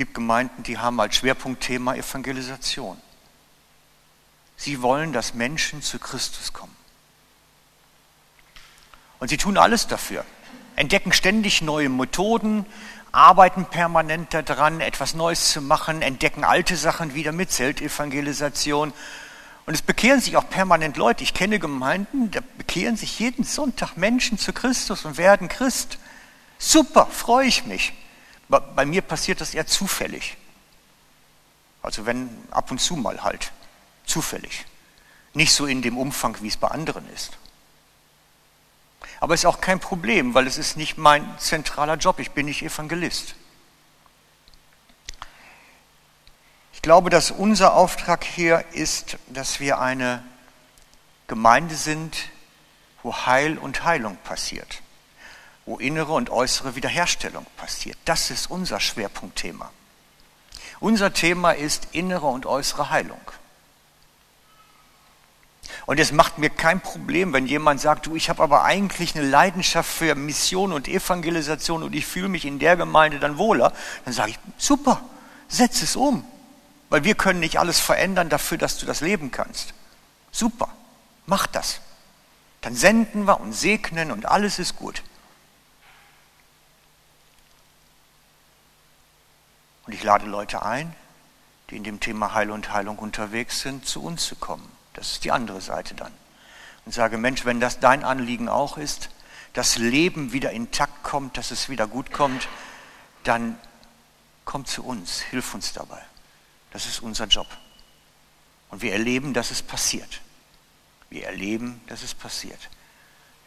Gibt 0.00 0.14
Gemeinden, 0.14 0.62
die 0.62 0.78
haben 0.78 0.98
als 0.98 1.16
Schwerpunktthema 1.16 1.94
Evangelisation. 1.94 2.96
Sie 4.56 4.80
wollen, 4.80 5.12
dass 5.12 5.34
Menschen 5.34 5.82
zu 5.82 5.98
Christus 5.98 6.54
kommen. 6.54 6.74
Und 9.18 9.28
sie 9.28 9.36
tun 9.36 9.58
alles 9.58 9.88
dafür, 9.88 10.24
entdecken 10.74 11.12
ständig 11.12 11.60
neue 11.60 11.90
Methoden, 11.90 12.64
arbeiten 13.12 13.66
permanent 13.66 14.32
daran, 14.32 14.80
etwas 14.80 15.12
Neues 15.12 15.52
zu 15.52 15.60
machen, 15.60 16.00
entdecken 16.00 16.44
alte 16.44 16.76
Sachen 16.76 17.12
wieder 17.12 17.32
mit 17.32 17.52
Zeltevangelisation. 17.52 18.94
Und 19.66 19.74
es 19.74 19.82
bekehren 19.82 20.22
sich 20.22 20.38
auch 20.38 20.48
permanent 20.48 20.96
Leute. 20.96 21.24
Ich 21.24 21.34
kenne 21.34 21.58
Gemeinden, 21.58 22.30
da 22.30 22.40
bekehren 22.56 22.96
sich 22.96 23.18
jeden 23.18 23.44
Sonntag 23.44 23.98
Menschen 23.98 24.38
zu 24.38 24.54
Christus 24.54 25.04
und 25.04 25.18
werden 25.18 25.48
Christ. 25.48 25.98
Super, 26.58 27.04
freue 27.04 27.46
ich 27.46 27.66
mich. 27.66 27.92
Bei 28.50 28.84
mir 28.84 29.00
passiert 29.00 29.40
das 29.40 29.54
eher 29.54 29.66
zufällig. 29.66 30.36
Also 31.82 32.04
wenn 32.04 32.28
ab 32.50 32.70
und 32.70 32.80
zu 32.80 32.96
mal 32.96 33.22
halt. 33.22 33.52
Zufällig. 34.04 34.66
Nicht 35.32 35.54
so 35.54 35.66
in 35.66 35.82
dem 35.82 35.96
Umfang, 35.96 36.36
wie 36.40 36.48
es 36.48 36.56
bei 36.56 36.68
anderen 36.68 37.08
ist. 37.14 37.38
Aber 39.20 39.34
es 39.34 39.40
ist 39.40 39.46
auch 39.46 39.60
kein 39.60 39.78
Problem, 39.78 40.34
weil 40.34 40.46
es 40.46 40.58
ist 40.58 40.76
nicht 40.76 40.98
mein 40.98 41.38
zentraler 41.38 41.94
Job. 41.94 42.18
Ich 42.18 42.32
bin 42.32 42.46
nicht 42.46 42.62
Evangelist. 42.62 43.36
Ich 46.72 46.82
glaube, 46.82 47.10
dass 47.10 47.30
unser 47.30 47.74
Auftrag 47.74 48.24
hier 48.24 48.64
ist, 48.72 49.18
dass 49.28 49.60
wir 49.60 49.78
eine 49.78 50.24
Gemeinde 51.28 51.76
sind, 51.76 52.16
wo 53.02 53.14
Heil 53.14 53.58
und 53.58 53.84
Heilung 53.84 54.16
passiert, 54.24 54.82
wo 55.70 55.78
innere 55.78 56.14
und 56.14 56.30
äußere 56.30 56.74
Wiederherstellung 56.74 57.46
passiert. 57.56 57.96
Das 58.04 58.30
ist 58.30 58.50
unser 58.50 58.80
Schwerpunktthema. 58.80 59.70
Unser 60.80 61.12
Thema 61.12 61.52
ist 61.52 61.86
innere 61.92 62.26
und 62.26 62.44
äußere 62.44 62.90
Heilung. 62.90 63.20
Und 65.86 66.00
es 66.00 66.10
macht 66.10 66.38
mir 66.38 66.50
kein 66.50 66.80
Problem, 66.80 67.32
wenn 67.32 67.46
jemand 67.46 67.80
sagt, 67.80 68.06
du, 68.06 68.16
ich 68.16 68.28
habe 68.28 68.42
aber 68.42 68.64
eigentlich 68.64 69.14
eine 69.14 69.24
Leidenschaft 69.24 69.88
für 69.88 70.16
Mission 70.16 70.72
und 70.72 70.88
Evangelisation 70.88 71.84
und 71.84 71.94
ich 71.94 72.04
fühle 72.04 72.28
mich 72.28 72.46
in 72.46 72.58
der 72.58 72.76
Gemeinde 72.76 73.20
dann 73.20 73.38
wohler. 73.38 73.72
Dann 74.04 74.12
sage 74.12 74.30
ich, 74.32 74.38
super, 74.58 75.00
setz 75.46 75.82
es 75.82 75.94
um. 75.94 76.24
Weil 76.88 77.04
wir 77.04 77.14
können 77.14 77.38
nicht 77.38 77.60
alles 77.60 77.78
verändern 77.78 78.28
dafür, 78.28 78.58
dass 78.58 78.76
du 78.76 78.86
das 78.86 79.02
leben 79.02 79.30
kannst. 79.30 79.72
Super, 80.32 80.68
mach 81.26 81.46
das. 81.46 81.80
Dann 82.60 82.74
senden 82.74 83.28
wir 83.28 83.38
und 83.38 83.52
segnen 83.52 84.10
und 84.10 84.26
alles 84.26 84.58
ist 84.58 84.74
gut. 84.74 85.04
Und 89.90 89.94
ich 89.96 90.04
lade 90.04 90.26
Leute 90.26 90.62
ein, 90.62 90.94
die 91.68 91.76
in 91.76 91.82
dem 91.82 91.98
Thema 91.98 92.32
Heil 92.32 92.52
und 92.52 92.72
Heilung 92.72 92.96
unterwegs 92.96 93.62
sind, 93.62 93.84
zu 93.84 94.00
uns 94.04 94.24
zu 94.24 94.36
kommen. 94.36 94.70
Das 94.92 95.10
ist 95.10 95.24
die 95.24 95.32
andere 95.32 95.60
Seite 95.60 95.96
dann. 95.96 96.12
Und 96.86 96.92
sage, 96.92 97.18
Mensch, 97.18 97.44
wenn 97.44 97.58
das 97.58 97.80
dein 97.80 98.04
Anliegen 98.04 98.48
auch 98.48 98.78
ist, 98.78 99.10
dass 99.52 99.78
Leben 99.78 100.32
wieder 100.32 100.52
intakt 100.52 101.02
kommt, 101.02 101.36
dass 101.36 101.50
es 101.50 101.68
wieder 101.68 101.88
gut 101.88 102.12
kommt, 102.12 102.46
dann 103.24 103.58
komm 104.44 104.64
zu 104.64 104.84
uns, 104.84 105.22
hilf 105.22 105.54
uns 105.54 105.72
dabei. 105.72 106.00
Das 106.70 106.86
ist 106.86 107.02
unser 107.02 107.26
Job. 107.26 107.48
Und 108.70 108.82
wir 108.82 108.92
erleben, 108.92 109.34
dass 109.34 109.50
es 109.50 109.60
passiert. 109.60 110.20
Wir 111.08 111.26
erleben, 111.26 111.80
dass 111.88 112.04
es 112.04 112.14
passiert. 112.14 112.68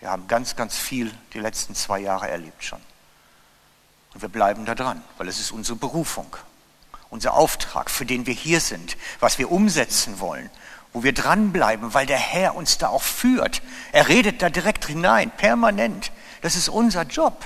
Wir 0.01 0.09
haben 0.09 0.27
ganz, 0.27 0.57
ganz 0.57 0.77
viel 0.77 1.09
die 1.31 1.39
letzten 1.39 1.73
zwei 1.73 2.00
Jahre 2.00 2.29
erlebt 2.29 2.65
schon. 2.65 2.81
Und 4.13 4.22
wir 4.22 4.29
bleiben 4.29 4.65
da 4.65 4.75
dran, 4.75 5.01
weil 5.17 5.27
es 5.27 5.39
ist 5.39 5.51
unsere 5.51 5.77
Berufung, 5.77 6.36
unser 7.10 7.34
Auftrag, 7.34 7.89
für 7.89 8.05
den 8.05 8.25
wir 8.25 8.34
hier 8.34 8.60
sind, 8.60 8.98
was 9.20 9.39
wir 9.39 9.51
umsetzen 9.51 10.20
wollen, 10.20 10.50
wo 10.93 11.03
wir 11.03 11.13
dranbleiben, 11.13 11.93
weil 11.93 12.05
der 12.05 12.17
Herr 12.17 12.55
uns 12.55 12.77
da 12.77 12.89
auch 12.89 13.01
führt. 13.01 13.62
Er 13.91 14.08
redet 14.08 14.41
da 14.41 14.50
direkt 14.50 14.86
hinein, 14.86 15.32
permanent. 15.32 16.12
Das 16.41 16.55
ist 16.55 16.70
unser 16.70 17.03
Job. 17.03 17.46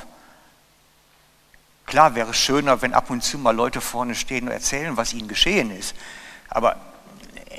Klar 1.86 2.16
wäre 2.16 2.32
es 2.32 2.38
schöner, 2.38 2.82
wenn 2.82 2.94
ab 2.94 3.10
und 3.10 3.24
zu 3.24 3.38
mal 3.38 3.56
Leute 3.56 3.80
vorne 3.80 4.14
stehen 4.14 4.48
und 4.48 4.52
erzählen, 4.52 4.98
was 4.98 5.14
ihnen 5.14 5.30
geschehen 5.30 5.72
ist. 5.72 5.96
Aber 6.50 6.76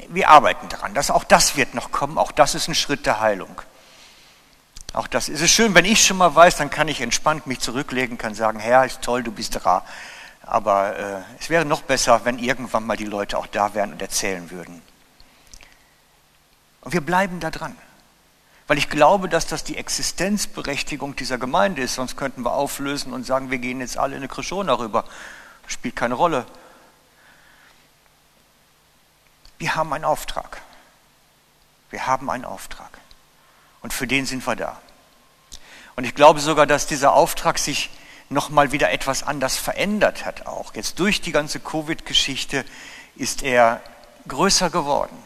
wir 0.09 0.29
arbeiten 0.29 0.69
daran. 0.69 0.93
Das, 0.93 1.11
auch 1.11 1.25
das 1.25 1.57
wird 1.57 1.75
noch 1.75 1.91
kommen. 1.93 2.19
Auch 2.19 2.33
das 2.33 2.55
ist 2.55 2.69
ein 2.69 2.75
Schritt 2.75 3.07
der 3.07 3.21
Heilung. 3.21 3.63
Auch 4.95 5.07
das 5.07 5.29
ist 5.29 5.43
es 5.43 5.51
schön, 5.51 5.75
wenn 5.75 5.85
ich 5.85 6.05
schon 6.05 6.17
mal 6.17 6.35
weiß, 6.35 6.57
dann 6.57 6.71
kann 6.71 6.89
ich 6.89 7.01
entspannt 7.01 7.47
mich 7.47 7.61
zurücklegen, 7.61 8.17
kann 8.17 8.35
sagen, 8.35 8.59
Herr, 8.59 8.85
ist 8.85 9.03
toll, 9.03 9.23
du 9.23 9.33
bist 9.33 9.55
da. 9.57 9.85
Aber 10.43 10.97
äh, 10.97 11.21
es 11.39 11.51
wäre 11.51 11.67
noch 11.67 11.83
besser, 11.83 12.25
wenn 12.25 12.39
irgendwann 12.39 12.87
mal 12.87 12.97
die 12.97 13.05
Leute 13.05 13.37
auch 13.37 13.47
da 13.47 13.75
wären 13.75 13.93
und 13.93 14.01
erzählen 14.01 14.51
würden. 14.51 14.81
Und 16.81 16.95
wir 16.95 17.03
bleiben 17.03 17.39
da 17.39 17.51
dran. 17.51 17.77
Weil 18.67 18.79
ich 18.79 18.89
glaube, 18.89 19.29
dass 19.29 19.47
das 19.47 19.65
die 19.65 19.77
Existenzberechtigung 19.77 21.17
dieser 21.17 21.39
Gemeinde 21.39 21.83
ist. 21.83 21.95
Sonst 21.95 22.17
könnten 22.17 22.43
wir 22.45 22.53
auflösen 22.53 23.13
und 23.13 23.25
sagen, 23.25 23.51
wir 23.51 23.59
gehen 23.59 23.81
jetzt 23.81 23.99
alle 23.99 24.15
in 24.15 24.19
eine 24.19 24.29
Krishona 24.29 24.75
rüber. 24.75 25.05
Spielt 25.67 25.97
keine 25.97 26.15
Rolle. 26.15 26.47
Wir 29.59 29.75
haben 29.75 29.93
einen 29.93 30.05
Auftrag. 30.05 30.63
Wir 31.91 32.07
haben 32.07 32.31
einen 32.31 32.45
Auftrag. 32.45 32.98
Und 33.83 33.93
für 33.93 34.07
den 34.07 34.27
sind 34.27 34.47
wir 34.47 34.57
da. 34.57 34.81
Und 35.97 36.05
ich 36.05 36.15
glaube 36.15 36.41
sogar, 36.41 36.67
dass 36.67 36.87
dieser 36.87 37.13
Auftrag 37.13 37.59
sich 37.59 37.91
nochmal 38.29 38.73
wieder 38.73 38.91
etwas 38.91 39.23
anders 39.23 39.57
verändert 39.57 40.25
hat 40.25 40.47
auch. 40.47 40.75
Jetzt 40.75 40.99
durch 40.99 41.21
die 41.21 41.33
ganze 41.33 41.61
Covid-Geschichte 41.61 42.65
ist 43.17 43.43
er 43.43 43.81
größer 44.27 44.71
geworden 44.71 45.17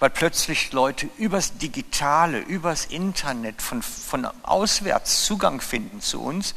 weil 0.00 0.10
plötzlich 0.10 0.72
Leute 0.72 1.08
übers 1.18 1.58
Digitale, 1.58 2.40
übers 2.40 2.86
Internet 2.86 3.60
von, 3.62 3.82
von 3.82 4.26
auswärts 4.42 5.24
Zugang 5.24 5.60
finden 5.60 6.00
zu 6.00 6.22
uns. 6.22 6.54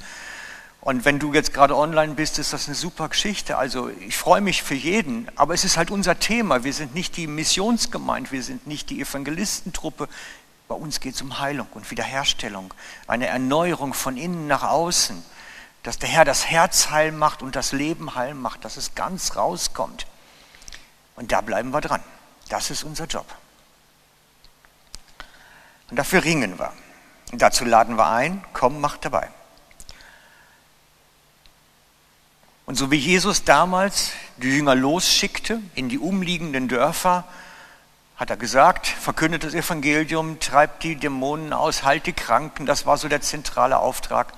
Und 0.80 1.06
wenn 1.06 1.20
du 1.20 1.34
jetzt 1.34 1.54
gerade 1.54 1.76
online 1.78 2.14
bist, 2.14 2.40
ist 2.40 2.54
das 2.54 2.68
eine 2.68 2.76
super 2.76 3.10
Geschichte. 3.10 3.58
Also 3.58 3.90
ich 3.90 4.18
freue 4.18 4.42
mich 4.42 4.64
für 4.64 4.76
jeden, 4.76 5.30
aber 5.36 5.54
es 5.54 5.66
ist 5.66 5.78
halt 5.78 5.92
unser 5.92 6.20
Thema. 6.20 6.64
Wir 6.64 6.74
sind 6.74 6.96
nicht 6.96 7.16
die 7.18 7.28
Missionsgemeinde, 7.28 8.32
wir 8.32 8.44
sind 8.44 8.66
nicht 8.66 8.90
die 8.90 9.02
Evangelistentruppe. 9.02 10.08
Bei 10.74 10.80
uns 10.80 11.00
geht 11.00 11.14
es 11.14 11.22
um 11.22 11.38
Heilung 11.38 11.68
und 11.76 11.92
Wiederherstellung, 11.92 12.74
eine 13.06 13.28
Erneuerung 13.28 13.94
von 13.94 14.18
innen 14.18 14.48
nach 14.48 14.64
außen, 14.64 15.24
dass 15.84 16.00
der 16.00 16.10
Herr 16.10 16.26
das 16.26 16.48
Herz 16.48 16.90
heil 16.90 17.12
macht 17.12 17.44
und 17.44 17.56
das 17.56 17.74
Leben 17.74 18.16
heil 18.16 18.34
macht, 18.34 18.66
dass 18.66 18.76
es 18.76 18.96
ganz 18.96 19.36
rauskommt. 19.36 20.08
Und 21.16 21.32
da 21.32 21.42
bleiben 21.42 21.70
wir 21.70 21.82
dran. 21.82 22.02
Das 22.50 22.72
ist 22.72 22.84
unser 22.84 23.06
Job. 23.06 23.28
Und 25.92 25.98
dafür 25.98 26.24
ringen 26.24 26.58
wir. 26.58 26.74
Und 27.32 27.44
dazu 27.44 27.66
laden 27.66 27.96
wir 27.96 28.08
ein, 28.08 28.44
komm, 28.54 28.82
mach 28.82 28.98
dabei. 28.98 29.30
Und 32.66 32.78
so 32.78 32.90
wie 32.90 32.98
Jesus 32.98 33.44
damals 33.44 34.10
die 34.38 34.48
Jünger 34.50 34.74
losschickte 34.74 35.62
in 35.76 35.88
die 35.88 36.00
umliegenden 36.00 36.68
Dörfer, 36.68 37.26
hat 38.16 38.30
er 38.30 38.38
gesagt, 38.38 38.88
verkündet 38.88 39.44
das 39.44 39.54
Evangelium, 39.54 40.40
treibt 40.40 40.84
die 40.84 40.96
Dämonen 40.96 41.52
aus, 41.52 41.84
halt 41.84 42.06
die 42.06 42.14
Kranken, 42.14 42.66
das 42.66 42.86
war 42.86 42.98
so 42.98 43.08
der 43.08 43.22
zentrale 43.22 43.80
Auftrag. 43.80 44.34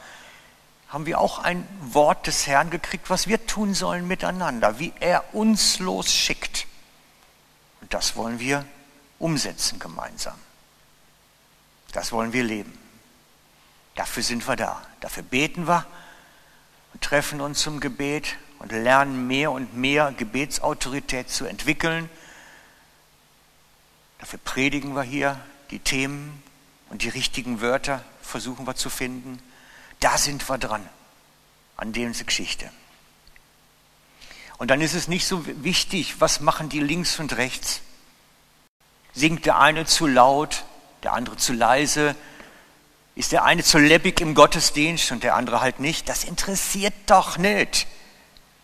Haben 0.89 1.05
wir 1.05 1.19
auch 1.19 1.39
ein 1.39 1.67
Wort 1.81 2.27
des 2.27 2.47
Herrn 2.47 2.69
gekriegt, 2.69 3.09
was 3.09 3.27
wir 3.27 3.45
tun 3.45 3.73
sollen 3.73 4.07
miteinander, 4.07 4.79
wie 4.79 4.93
er 4.99 5.33
uns 5.33 5.79
losschickt. 5.79 6.67
Und 7.81 7.93
das 7.93 8.15
wollen 8.15 8.39
wir 8.39 8.65
umsetzen 9.19 9.79
gemeinsam. 9.79 10.35
Das 11.91 12.11
wollen 12.11 12.33
wir 12.33 12.43
leben. 12.43 12.77
Dafür 13.95 14.23
sind 14.23 14.47
wir 14.47 14.55
da. 14.55 14.81
Dafür 14.99 15.23
beten 15.23 15.67
wir 15.67 15.85
und 16.93 17.01
treffen 17.01 17.41
uns 17.41 17.61
zum 17.61 17.79
Gebet 17.79 18.35
und 18.59 18.71
lernen 18.71 19.27
mehr 19.27 19.51
und 19.51 19.75
mehr 19.75 20.13
Gebetsautorität 20.17 21.29
zu 21.29 21.45
entwickeln. 21.45 22.09
Dafür 24.19 24.39
predigen 24.43 24.95
wir 24.95 25.03
hier 25.03 25.39
die 25.71 25.79
Themen 25.79 26.41
und 26.89 27.01
die 27.01 27.09
richtigen 27.09 27.61
Wörter 27.61 28.03
versuchen 28.21 28.65
wir 28.65 28.75
zu 28.75 28.89
finden. 28.89 29.41
Da 29.99 30.17
sind 30.17 30.47
wir 30.49 30.57
dran, 30.57 30.87
an 31.77 31.93
dieser 31.93 32.23
Geschichte. 32.23 32.69
Und 34.57 34.71
dann 34.71 34.81
ist 34.81 34.93
es 34.93 35.07
nicht 35.07 35.27
so 35.27 35.45
wichtig, 35.63 36.21
was 36.21 36.39
machen 36.39 36.69
die 36.69 36.79
links 36.79 37.19
und 37.19 37.35
rechts. 37.37 37.81
Singt 39.13 39.45
der 39.45 39.59
eine 39.59 39.85
zu 39.85 40.07
laut, 40.07 40.63
der 41.03 41.13
andere 41.13 41.37
zu 41.37 41.53
leise? 41.53 42.15
Ist 43.15 43.31
der 43.31 43.43
eine 43.43 43.63
zu 43.63 43.77
leppig 43.77 44.19
im 44.21 44.35
Gottesdienst 44.35 45.11
und 45.11 45.23
der 45.23 45.35
andere 45.35 45.61
halt 45.61 45.79
nicht? 45.79 46.09
Das 46.09 46.23
interessiert 46.23 46.93
doch 47.05 47.37
nicht. 47.37 47.87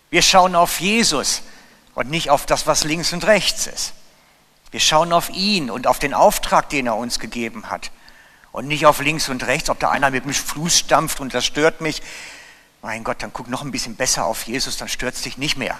Wir 0.10 0.22
schauen 0.22 0.56
auf 0.56 0.80
Jesus 0.82 1.42
und 1.96 2.10
nicht 2.10 2.30
auf 2.30 2.46
das, 2.46 2.68
was 2.68 2.84
links 2.84 3.14
und 3.14 3.26
rechts 3.26 3.68
ist. 3.68 3.94
Wir 4.72 4.80
schauen 4.80 5.12
auf 5.12 5.30
ihn 5.30 5.70
und 5.70 5.86
auf 5.86 6.00
den 6.00 6.14
Auftrag, 6.14 6.70
den 6.70 6.88
er 6.88 6.96
uns 6.96 7.20
gegeben 7.20 7.70
hat. 7.70 7.92
Und 8.54 8.68
nicht 8.68 8.86
auf 8.86 9.02
links 9.02 9.30
und 9.30 9.46
rechts, 9.46 9.70
ob 9.70 9.80
da 9.80 9.92
einer 9.92 10.12
mit 10.12 10.26
dem 10.26 10.34
Fuß 10.34 10.80
stampft 10.80 11.20
und 11.20 11.34
das 11.34 11.46
stört 11.46 11.82
mich. 11.82 12.02
Mein 12.82 13.04
Gott, 13.04 13.22
dann 13.22 13.32
guck 13.32 13.48
noch 13.48 13.62
ein 13.62 13.72
bisschen 13.72 13.96
besser 13.96 14.26
auf 14.26 14.44
Jesus, 14.44 14.78
dann 14.78 14.88
stört 14.88 15.16
es 15.16 15.22
dich 15.22 15.38
nicht 15.38 15.58
mehr. 15.58 15.80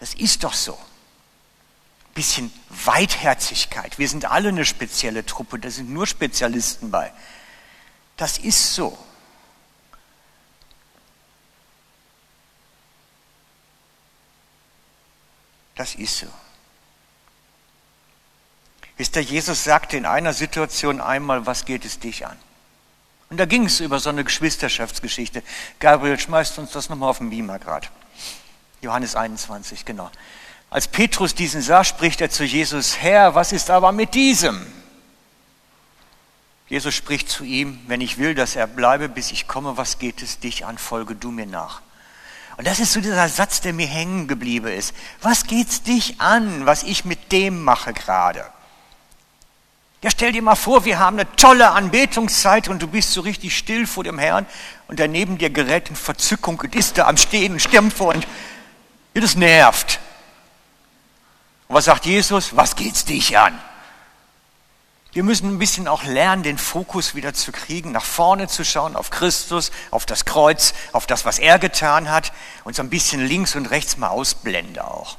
Das 0.00 0.14
ist 0.14 0.44
doch 0.44 0.54
so. 0.54 0.74
Ein 0.74 2.14
bisschen 2.14 2.52
Weitherzigkeit. 2.68 3.98
Wir 3.98 4.08
sind 4.08 4.24
alle 4.24 4.48
eine 4.48 4.64
spezielle 4.64 5.24
Truppe, 5.24 5.58
da 5.58 5.70
sind 5.70 5.90
nur 5.90 6.06
Spezialisten 6.06 6.90
bei. 6.90 7.12
Das 8.16 8.38
ist 8.38 8.74
so. 8.74 8.98
Das 15.76 15.94
ist 15.94 16.18
so. 16.18 16.26
Wisst 18.98 19.14
ihr, 19.14 19.22
Jesus 19.22 19.64
sagte 19.64 19.96
in 19.96 20.04
einer 20.04 20.34
Situation 20.34 21.00
einmal, 21.00 21.46
was 21.46 21.64
geht 21.64 21.84
es 21.84 22.00
dich 22.00 22.26
an? 22.26 22.36
Und 23.30 23.38
da 23.38 23.44
ging 23.44 23.66
es 23.66 23.78
über 23.80 24.00
so 24.00 24.10
eine 24.10 24.24
Geschwisterschaftsgeschichte. 24.24 25.42
Gabriel, 25.78 26.18
schmeißt 26.18 26.58
uns 26.58 26.72
das 26.72 26.88
nochmal 26.88 27.10
auf 27.10 27.18
den 27.18 27.30
Beamer 27.30 27.60
gerade. 27.60 27.86
Johannes 28.82 29.14
21, 29.14 29.84
genau. 29.84 30.10
Als 30.70 30.88
Petrus 30.88 31.34
diesen 31.34 31.62
sah, 31.62 31.84
spricht 31.84 32.20
er 32.20 32.30
zu 32.30 32.44
Jesus, 32.44 32.98
Herr, 32.98 33.34
was 33.34 33.52
ist 33.52 33.70
aber 33.70 33.92
mit 33.92 34.14
diesem? 34.14 34.66
Jesus 36.68 36.94
spricht 36.94 37.28
zu 37.30 37.44
ihm, 37.44 37.80
wenn 37.86 38.00
ich 38.00 38.18
will, 38.18 38.34
dass 38.34 38.56
er 38.56 38.66
bleibe, 38.66 39.08
bis 39.08 39.30
ich 39.30 39.46
komme, 39.46 39.76
was 39.76 39.98
geht 39.98 40.22
es 40.22 40.40
dich 40.40 40.66
an, 40.66 40.76
folge 40.76 41.14
du 41.14 41.30
mir 41.30 41.46
nach. 41.46 41.82
Und 42.56 42.66
das 42.66 42.80
ist 42.80 42.92
so 42.92 43.00
dieser 43.00 43.28
Satz, 43.28 43.60
der 43.60 43.72
mir 43.72 43.86
hängen 43.86 44.26
geblieben 44.26 44.66
ist. 44.66 44.92
Was 45.22 45.46
geht's 45.46 45.82
dich 45.82 46.20
an, 46.20 46.66
was 46.66 46.82
ich 46.82 47.04
mit 47.04 47.30
dem 47.30 47.62
mache 47.62 47.92
gerade? 47.92 48.44
Ja, 50.00 50.10
stell 50.10 50.30
dir 50.30 50.42
mal 50.42 50.54
vor, 50.54 50.84
wir 50.84 51.00
haben 51.00 51.18
eine 51.18 51.30
tolle 51.34 51.70
Anbetungszeit 51.70 52.68
und 52.68 52.80
du 52.80 52.86
bist 52.86 53.12
so 53.12 53.20
richtig 53.20 53.56
still 53.56 53.84
vor 53.84 54.04
dem 54.04 54.18
Herrn 54.18 54.46
und 54.86 55.00
daneben 55.00 55.38
dir 55.38 55.50
gerät 55.50 55.88
in 55.90 55.96
Verzückung 55.96 56.60
und 56.60 56.76
ist 56.76 56.98
da 56.98 57.08
am 57.08 57.16
Stehen 57.16 57.54
und 57.54 57.60
Stempel 57.60 58.06
und 58.06 58.26
ja, 59.14 59.20
das 59.20 59.34
nervt. 59.34 59.98
Und 61.66 61.74
was 61.74 61.86
sagt 61.86 62.06
Jesus? 62.06 62.54
Was 62.54 62.76
geht's 62.76 63.04
dich 63.04 63.36
an? 63.36 63.60
Wir 65.12 65.24
müssen 65.24 65.48
ein 65.48 65.58
bisschen 65.58 65.88
auch 65.88 66.04
lernen, 66.04 66.44
den 66.44 66.58
Fokus 66.58 67.16
wieder 67.16 67.34
zu 67.34 67.50
kriegen, 67.50 67.90
nach 67.90 68.04
vorne 68.04 68.46
zu 68.46 68.64
schauen, 68.64 68.94
auf 68.94 69.10
Christus, 69.10 69.72
auf 69.90 70.06
das 70.06 70.24
Kreuz, 70.24 70.74
auf 70.92 71.06
das, 71.06 71.24
was 71.24 71.40
er 71.40 71.58
getan 71.58 72.08
hat 72.08 72.32
und 72.62 72.76
so 72.76 72.82
ein 72.82 72.90
bisschen 72.90 73.26
links 73.26 73.56
und 73.56 73.66
rechts 73.66 73.96
mal 73.96 74.08
ausblende 74.08 74.84
auch. 74.84 75.16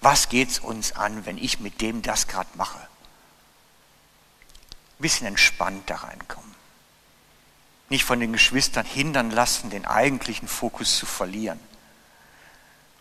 Was 0.00 0.28
geht's 0.28 0.60
uns 0.60 0.92
an, 0.92 1.26
wenn 1.26 1.38
ich 1.38 1.58
mit 1.58 1.80
dem 1.80 2.02
das 2.02 2.28
gerade 2.28 2.50
mache? 2.54 2.78
Bisschen 5.02 5.26
entspannt 5.26 5.82
da 5.90 5.96
reinkommen. 5.96 6.50
Nicht 7.90 8.04
von 8.04 8.20
den 8.20 8.32
Geschwistern 8.32 8.86
hindern 8.86 9.30
lassen, 9.30 9.68
den 9.68 9.84
eigentlichen 9.84 10.48
Fokus 10.48 10.96
zu 10.96 11.04
verlieren. 11.04 11.60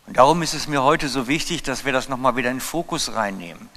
Und 0.08 0.18
darum 0.18 0.42
ist 0.42 0.54
es 0.54 0.68
mir 0.68 0.84
heute 0.84 1.08
so 1.08 1.28
wichtig, 1.28 1.64
dass 1.64 1.86
wir 1.86 1.94
das 1.94 2.10
nochmal 2.10 2.36
wieder 2.36 2.50
in 2.50 2.58
den 2.58 2.62
Fokus 2.62 3.14
reinnehmen. 3.14 3.70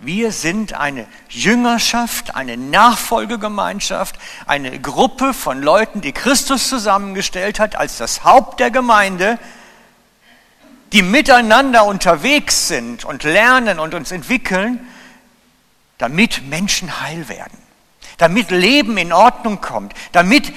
Wir 0.00 0.30
sind 0.32 0.74
eine 0.74 1.06
Jüngerschaft, 1.28 2.34
eine 2.36 2.56
Nachfolgegemeinschaft, 2.56 4.16
eine 4.46 4.80
Gruppe 4.80 5.34
von 5.34 5.60
Leuten, 5.60 6.00
die 6.00 6.12
Christus 6.12 6.68
zusammengestellt 6.68 7.60
hat 7.60 7.76
als 7.76 7.98
das 7.98 8.24
Haupt 8.24 8.60
der 8.60 8.70
Gemeinde, 8.70 9.38
die 10.92 11.02
miteinander 11.02 11.84
unterwegs 11.84 12.68
sind 12.68 13.04
und 13.04 13.24
lernen 13.24 13.78
und 13.78 13.92
uns 13.94 14.10
entwickeln, 14.12 14.86
damit 15.98 16.42
Menschen 16.46 17.00
heil 17.00 17.28
werden, 17.28 17.58
damit 18.16 18.50
Leben 18.50 18.96
in 18.96 19.12
Ordnung 19.12 19.60
kommt, 19.60 19.94
damit 20.12 20.52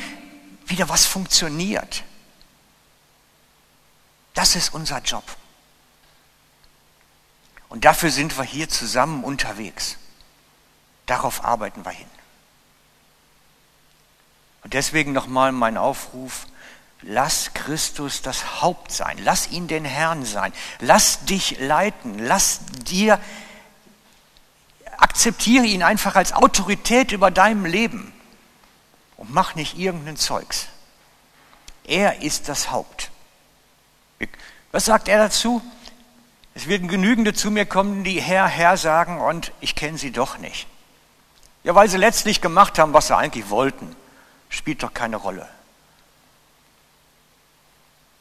wieder 0.68 0.88
was 0.90 1.06
funktioniert. 1.06 2.04
Das 4.34 4.56
ist 4.56 4.74
unser 4.74 5.00
Job. 5.00 5.24
Und 7.70 7.86
dafür 7.86 8.12
sind 8.12 8.38
wir 8.38 8.44
hier 8.44 8.70
zusammen 8.70 9.24
unterwegs. 9.24 9.98
Darauf 11.06 11.44
arbeiten 11.44 11.86
wir 11.86 11.92
hin. 11.92 12.08
Und 14.64 14.74
deswegen 14.74 15.14
nochmal 15.14 15.52
mein 15.52 15.78
Aufruf, 15.78 16.46
lass 17.02 17.54
Christus 17.54 18.22
das 18.22 18.62
Haupt 18.62 18.92
sein, 18.92 19.18
lass 19.24 19.50
ihn 19.50 19.68
den 19.68 19.86
Herrn 19.86 20.24
sein, 20.26 20.54
lass 20.80 21.26
dich 21.26 21.60
leiten, 21.60 22.20
lass 22.20 22.60
dir, 22.86 23.20
akzeptiere 25.02 25.66
ihn 25.66 25.84
einfach 25.84 26.16
als 26.16 26.32
Autorität 26.32 27.12
über 27.12 27.32
deinem 27.32 27.66
Leben 27.66 28.14
und 29.18 29.34
mach 29.34 29.56
nicht 29.56 29.78
irgendeinen 29.78 30.18
Zeugs. 30.18 30.68
Er 31.84 32.22
ist 32.22 32.48
das 32.48 32.72
Haupt. 32.72 33.12
Was 34.72 34.86
sagt 34.86 35.08
er 35.08 35.18
dazu? 35.18 35.62
Es 36.54 36.68
werden 36.68 36.88
genügende 36.88 37.34
zu 37.34 37.50
mir 37.50 37.66
kommen, 37.66 38.04
die 38.04 38.22
Herr, 38.22 38.48
Herr 38.48 38.78
sagen 38.78 39.20
und 39.20 39.52
ich 39.60 39.76
kenne 39.76 39.98
sie 39.98 40.12
doch 40.12 40.38
nicht. 40.38 40.68
Ja, 41.64 41.76
weil 41.76 41.90
sie 41.90 41.98
letztlich 41.98 42.42
gemacht 42.42 42.80
haben, 42.80 42.94
was 42.94 43.08
sie 43.08 43.16
eigentlich 43.16 43.50
wollten. 43.50 43.96
Spielt 44.50 44.84
doch 44.84 44.94
keine 44.94 45.18
Rolle. 45.18 45.48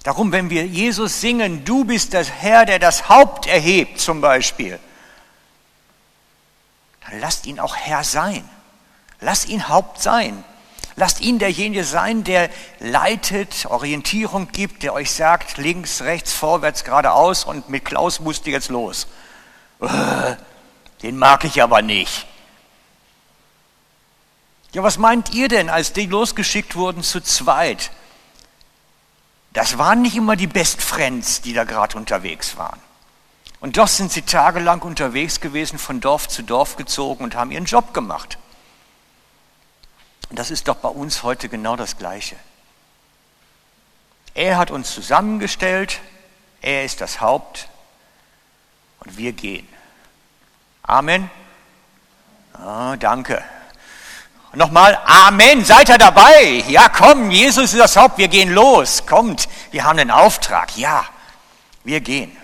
Darum, 0.02 0.32
wenn 0.32 0.48
wir 0.48 0.66
Jesus 0.66 1.20
singen, 1.20 1.64
du 1.64 1.84
bist 1.84 2.14
der 2.14 2.24
Herr, 2.24 2.64
der 2.64 2.78
das 2.78 3.08
Haupt 3.08 3.46
erhebt 3.46 4.00
zum 4.00 4.20
Beispiel, 4.20 4.78
lasst 7.18 7.46
ihn 7.46 7.60
auch 7.60 7.76
Herr 7.76 8.04
sein. 8.04 8.48
Lass 9.20 9.46
ihn 9.46 9.68
Haupt 9.68 10.00
sein. 10.00 10.44
Lasst 10.96 11.20
ihn 11.20 11.38
derjenige 11.38 11.84
sein, 11.84 12.24
der 12.24 12.50
leitet, 12.78 13.66
Orientierung 13.66 14.48
gibt, 14.48 14.82
der 14.82 14.92
euch 14.92 15.12
sagt, 15.12 15.56
links, 15.56 16.02
rechts, 16.02 16.32
vorwärts, 16.32 16.84
geradeaus 16.84 17.44
und 17.44 17.68
mit 17.68 17.84
Klaus 17.84 18.20
musst 18.20 18.46
du 18.46 18.50
jetzt 18.50 18.68
los. 18.68 19.06
Äh, 19.80 20.36
den 21.02 21.16
mag 21.16 21.44
ich 21.44 21.62
aber 21.62 21.80
nicht. 21.80 22.26
Ja, 24.72 24.82
was 24.82 24.98
meint 24.98 25.32
ihr 25.32 25.48
denn, 25.48 25.70
als 25.70 25.92
die 25.92 26.06
losgeschickt 26.06 26.76
wurden 26.76 27.02
zu 27.02 27.20
zweit? 27.20 27.90
Das 29.52 29.78
waren 29.78 30.02
nicht 30.02 30.16
immer 30.16 30.36
die 30.36 30.46
Best 30.46 30.82
Friends, 30.82 31.40
die 31.40 31.52
da 31.52 31.64
gerade 31.64 31.96
unterwegs 31.96 32.56
waren. 32.56 32.80
Und 33.60 33.76
doch 33.76 33.88
sind 33.88 34.10
sie 34.10 34.22
tagelang 34.22 34.80
unterwegs 34.80 35.40
gewesen, 35.40 35.78
von 35.78 36.00
Dorf 36.00 36.28
zu 36.28 36.42
Dorf 36.42 36.76
gezogen 36.76 37.22
und 37.24 37.34
haben 37.34 37.50
ihren 37.50 37.66
Job 37.66 37.92
gemacht. 37.92 38.38
Und 40.30 40.38
das 40.38 40.50
ist 40.50 40.68
doch 40.68 40.76
bei 40.76 40.88
uns 40.88 41.22
heute 41.22 41.48
genau 41.48 41.76
das 41.76 41.98
Gleiche. 41.98 42.36
Er 44.32 44.56
hat 44.56 44.70
uns 44.70 44.94
zusammengestellt, 44.94 46.00
er 46.62 46.84
ist 46.84 47.00
das 47.00 47.20
Haupt 47.20 47.68
und 49.00 49.18
wir 49.18 49.32
gehen. 49.32 49.68
Amen. 50.82 51.30
Oh, 52.54 52.94
danke. 52.98 53.44
Nochmal, 54.52 54.98
Amen, 55.04 55.64
seid 55.64 55.88
ihr 55.88 55.98
dabei? 55.98 56.64
Ja, 56.68 56.88
komm, 56.88 57.30
Jesus 57.30 57.72
ist 57.72 57.78
das 57.78 57.96
Haupt, 57.96 58.18
wir 58.18 58.28
gehen 58.28 58.52
los. 58.52 59.06
Kommt, 59.06 59.48
wir 59.70 59.84
haben 59.84 59.98
einen 59.98 60.10
Auftrag. 60.10 60.76
Ja, 60.76 61.04
wir 61.84 62.00
gehen. 62.00 62.36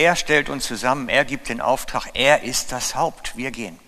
Er 0.00 0.16
stellt 0.16 0.48
uns 0.48 0.64
zusammen, 0.64 1.10
er 1.10 1.26
gibt 1.26 1.50
den 1.50 1.60
Auftrag, 1.60 2.06
er 2.14 2.42
ist 2.42 2.72
das 2.72 2.94
Haupt, 2.94 3.36
wir 3.36 3.50
gehen. 3.50 3.78